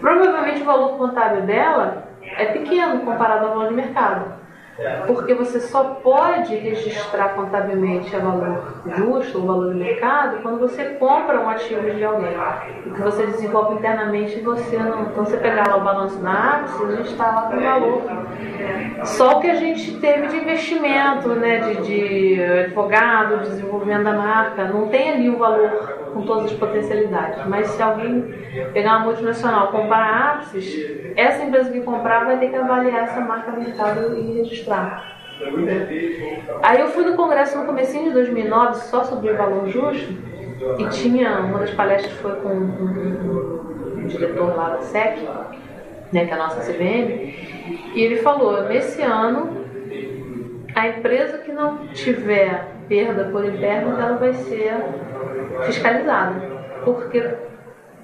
Provavelmente 0.00 0.62
o 0.62 0.64
valor 0.66 0.96
contábil 0.96 1.42
dela 1.42 2.04
é 2.38 2.46
pequeno 2.46 3.00
comparado 3.00 3.46
ao 3.46 3.52
valor 3.52 3.68
de 3.68 3.74
mercado 3.74 4.39
porque 5.06 5.34
você 5.34 5.60
só 5.60 5.84
pode 6.02 6.54
registrar 6.54 7.30
contabilmente 7.30 8.14
a 8.16 8.18
valor 8.18 8.80
justo, 8.96 9.38
o 9.38 9.46
valor 9.46 9.72
do 9.72 9.78
mercado, 9.78 10.40
quando 10.42 10.58
você 10.58 10.84
compra 10.94 11.40
um 11.40 11.48
ativo 11.48 11.90
de 11.90 12.02
alguém. 12.02 12.34
O 12.86 12.94
que 12.94 13.00
você 13.00 13.26
desenvolve 13.26 13.74
internamente, 13.74 14.40
você 14.40 14.78
não. 14.78 15.02
Então, 15.02 15.24
você 15.24 15.36
pegar 15.36 15.68
lá 15.68 15.76
o 15.76 15.84
balanço 15.84 16.18
na 16.20 16.60
Axis, 16.60 16.80
a 16.80 16.96
gente 16.96 17.10
está 17.10 17.26
lá 17.26 17.42
com 17.42 17.56
o 17.56 17.60
valor. 17.60 18.02
Só 19.04 19.38
o 19.38 19.40
que 19.40 19.50
a 19.50 19.54
gente 19.54 19.98
teve 19.98 20.28
de 20.28 20.36
investimento, 20.36 21.28
né, 21.30 21.58
de, 21.60 21.82
de 21.82 22.42
advogado, 22.42 23.40
desenvolvimento 23.40 24.04
da 24.04 24.12
marca, 24.12 24.64
não 24.64 24.88
tem 24.88 25.10
ali 25.10 25.28
o 25.28 25.38
valor 25.38 25.99
com 26.12 26.22
todas 26.22 26.46
as 26.46 26.52
potencialidades. 26.52 27.46
Mas 27.46 27.68
se 27.68 27.82
alguém 27.82 28.22
pegar 28.72 28.96
uma 28.96 29.06
multinacional 29.06 29.68
comprar 29.68 29.98
a 29.98 30.32
Axis, 30.34 31.12
essa 31.16 31.42
empresa 31.42 31.70
que 31.70 31.80
comprar 31.80 32.24
vai 32.24 32.38
ter 32.38 32.50
que 32.50 32.56
avaliar 32.56 33.04
essa 33.04 33.20
marca 33.20 33.52
mercado 33.52 34.16
e 34.16 34.38
registrar. 34.38 35.18
Aí 36.62 36.80
eu 36.80 36.88
fui 36.88 37.04
no 37.04 37.16
congresso 37.16 37.58
no 37.58 37.64
começo 37.64 37.98
de 37.98 38.10
2009 38.10 38.74
só 38.74 39.04
sobre 39.04 39.32
valor 39.32 39.68
justo 39.68 40.12
e 40.78 40.88
tinha 40.88 41.40
uma 41.40 41.60
das 41.60 41.70
palestras 41.70 42.12
foi 42.14 42.34
com 42.36 42.48
um 42.48 44.06
diretor 44.06 44.54
lá 44.54 44.70
da 44.70 44.82
SEC, 44.82 45.18
né, 46.12 46.26
que 46.26 46.30
é 46.30 46.34
a 46.34 46.36
nossa 46.36 46.60
CVM, 46.60 47.34
e 47.94 48.02
ele 48.02 48.16
falou, 48.16 48.64
nesse 48.64 49.00
ano 49.00 49.64
a 50.74 50.88
empresa 50.88 51.38
que 51.38 51.52
não 51.52 51.86
tiver 51.88 52.79
perda 52.90 53.24
por 53.30 53.44
interno, 53.44 53.98
ela 53.98 54.16
vai 54.16 54.32
ser 54.34 54.74
fiscalizada, 55.62 56.42
porque 56.84 57.18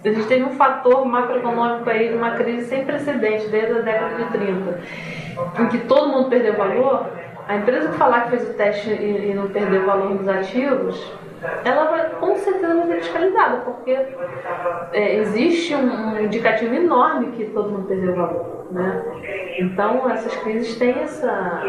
a 0.05 0.09
gente 0.09 0.29
teve 0.29 0.45
um 0.45 0.53
fator 0.53 1.05
macroeconômico 1.05 1.91
aí 1.91 2.15
uma 2.15 2.31
crise 2.37 2.67
sem 2.67 2.85
precedentes 2.85 3.51
desde 3.51 3.81
a 3.81 3.83
década 3.83 4.15
de 4.15 4.31
30, 4.31 4.81
em 5.59 5.67
que 5.67 5.79
todo 5.79 6.09
mundo 6.09 6.31
perdeu 6.31 6.55
valor. 6.55 7.09
A 7.49 7.57
empresa 7.57 7.89
que 7.89 7.97
falar 7.97 8.23
que 8.23 8.31
fez 8.31 8.49
o 8.49 8.53
teste 8.55 8.91
e, 8.91 9.31
e 9.31 9.35
não 9.35 9.49
perdeu 9.49 9.83
o 9.83 9.87
valor 9.87 10.15
dos 10.15 10.29
ativos, 10.29 11.13
ela 11.65 11.85
vai 11.91 12.11
com 12.21 12.35
certeza 12.37 12.75
vai 12.75 12.87
ser 12.87 12.97
fiscalizada, 12.97 13.57
porque 13.59 13.99
é, 14.93 15.17
existe 15.17 15.75
um, 15.75 16.15
um, 16.15 16.21
indicativo 16.21 16.75
enorme 16.75 17.33
que 17.33 17.45
todo 17.47 17.71
mundo 17.71 17.87
perdeu 17.87 18.13
o 18.13 18.17
valor. 18.17 18.67
Né? 18.71 19.03
Então, 19.59 20.11
essas 20.11 20.35
crises 20.39 20.77
têm 20.77 20.99
essa, 21.01 21.63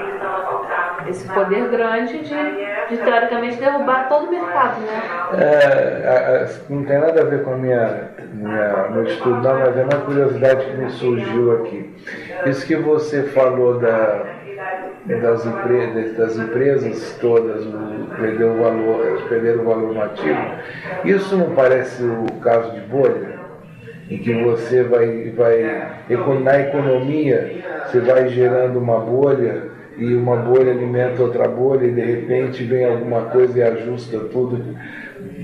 esse 1.07 1.27
poder 1.31 1.69
grande 1.69 2.19
de, 2.19 2.35
de 2.89 2.97
teoricamente 2.97 3.57
derrubar 3.57 4.09
todo 4.09 4.27
o 4.27 4.31
mercado. 4.31 4.81
Né? 4.81 5.01
É, 5.39 6.49
não 6.69 6.83
tem 6.83 6.99
nada 6.99 7.21
a 7.21 7.25
ver 7.25 7.43
com 7.43 7.53
a 7.53 7.57
minha, 7.57 8.11
minha, 8.33 8.89
meu 8.89 9.03
estudo, 9.03 9.41
não, 9.41 9.59
mas 9.59 9.77
é 9.77 9.83
uma 9.83 10.05
curiosidade 10.05 10.65
que 10.65 10.77
me 10.77 10.89
surgiu 10.89 11.51
aqui. 11.57 11.95
Isso 12.45 12.65
que 12.65 12.75
você 12.75 13.23
falou 13.23 13.79
da 13.79 14.36
das, 15.07 15.45
empre 15.45 16.11
das 16.17 16.37
empresas 16.37 17.17
todas 17.21 17.65
perderam 18.19 18.59
o 18.59 18.63
valor, 18.63 19.21
perderam 19.29 19.61
o 19.61 19.65
valor 19.65 19.97
ativo. 19.99 20.37
Isso 21.05 21.37
não 21.37 21.55
parece 21.55 22.03
o 22.03 22.25
caso 22.41 22.71
de 22.73 22.81
bolha? 22.81 23.37
Em 24.09 24.19
que 24.19 24.33
você 24.33 24.83
vai, 24.83 25.31
vai 25.31 26.05
na 26.41 26.59
economia, 26.59 27.63
você 27.85 27.99
vai 27.99 28.29
gerando 28.29 28.79
uma 28.79 28.99
bolha 28.99 29.71
e 29.97 30.13
uma 30.13 30.35
bolha 30.37 30.71
alimenta 30.71 31.23
outra 31.23 31.47
bolha 31.47 31.87
e 31.87 31.93
de 31.93 32.01
repente 32.01 32.63
vem 32.63 32.85
alguma 32.85 33.23
coisa 33.23 33.57
e 33.57 33.63
ajusta 33.63 34.19
tudo 34.19 34.63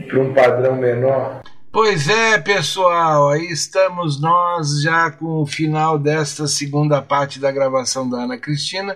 para 0.07 0.19
um 0.19 0.33
padrão 0.33 0.75
menor. 0.75 1.41
Pois 1.71 2.07
é, 2.07 2.37
pessoal, 2.37 3.29
aí 3.29 3.47
estamos 3.47 4.21
nós 4.21 4.81
já 4.81 5.09
com 5.09 5.41
o 5.41 5.45
final 5.45 5.97
desta 5.97 6.47
segunda 6.47 7.01
parte 7.01 7.39
da 7.39 7.51
gravação 7.51 8.07
da 8.07 8.17
Ana 8.19 8.37
Cristina. 8.37 8.95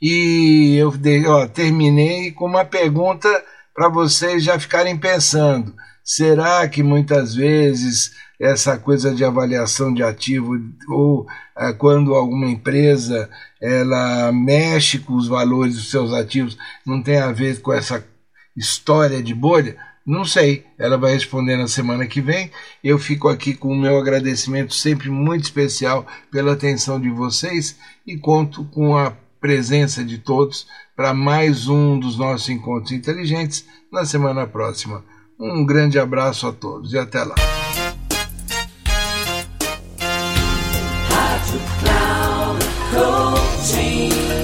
E 0.00 0.76
eu 0.76 0.92
ó, 1.28 1.46
terminei 1.46 2.30
com 2.32 2.46
uma 2.46 2.64
pergunta 2.64 3.28
para 3.74 3.88
vocês 3.88 4.44
já 4.44 4.58
ficarem 4.58 4.96
pensando. 4.96 5.74
Será 6.04 6.68
que 6.68 6.82
muitas 6.82 7.34
vezes 7.34 8.12
essa 8.38 8.78
coisa 8.78 9.14
de 9.14 9.24
avaliação 9.24 9.92
de 9.92 10.02
ativo 10.02 10.52
ou 10.88 11.26
é, 11.56 11.72
quando 11.72 12.14
alguma 12.14 12.46
empresa 12.46 13.30
ela 13.60 14.30
mexe 14.30 14.98
com 14.98 15.14
os 15.14 15.26
valores 15.26 15.74
dos 15.74 15.90
seus 15.90 16.12
ativos 16.12 16.56
não 16.84 17.02
tem 17.02 17.18
a 17.18 17.32
ver 17.32 17.60
com 17.60 17.72
essa 17.72 18.04
história 18.56 19.22
de 19.22 19.34
bolha? 19.34 19.76
Não 20.06 20.24
sei, 20.24 20.64
ela 20.78 20.96
vai 20.96 21.14
responder 21.14 21.56
na 21.56 21.66
semana 21.66 22.06
que 22.06 22.20
vem. 22.20 22.52
Eu 22.84 22.96
fico 22.96 23.28
aqui 23.28 23.54
com 23.54 23.72
o 23.72 23.76
meu 23.76 23.98
agradecimento 23.98 24.72
sempre 24.72 25.10
muito 25.10 25.44
especial 25.44 26.06
pela 26.30 26.52
atenção 26.52 27.00
de 27.00 27.10
vocês 27.10 27.76
e 28.06 28.16
conto 28.16 28.64
com 28.66 28.96
a 28.96 29.12
presença 29.46 30.02
de 30.02 30.18
todos 30.18 30.66
para 30.96 31.14
mais 31.14 31.68
um 31.68 32.00
dos 32.00 32.18
nossos 32.18 32.48
encontros 32.48 32.90
inteligentes 32.90 33.64
na 33.92 34.04
semana 34.04 34.44
próxima. 34.44 35.04
Um 35.38 35.64
grande 35.64 36.00
abraço 36.00 36.48
a 36.48 36.52
todos 36.52 36.92
e 36.92 36.98
até 36.98 37.22
lá. 37.22 37.36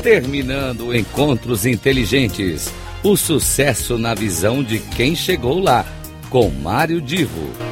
Terminando 0.04 0.94
Encontros 0.94 1.66
Inteligentes. 1.66 2.72
O 3.02 3.16
sucesso 3.16 3.98
na 3.98 4.14
visão 4.14 4.62
de 4.62 4.78
quem 4.78 5.16
chegou 5.16 5.58
lá, 5.58 5.84
com 6.30 6.48
Mário 6.48 7.00
Divo. 7.00 7.71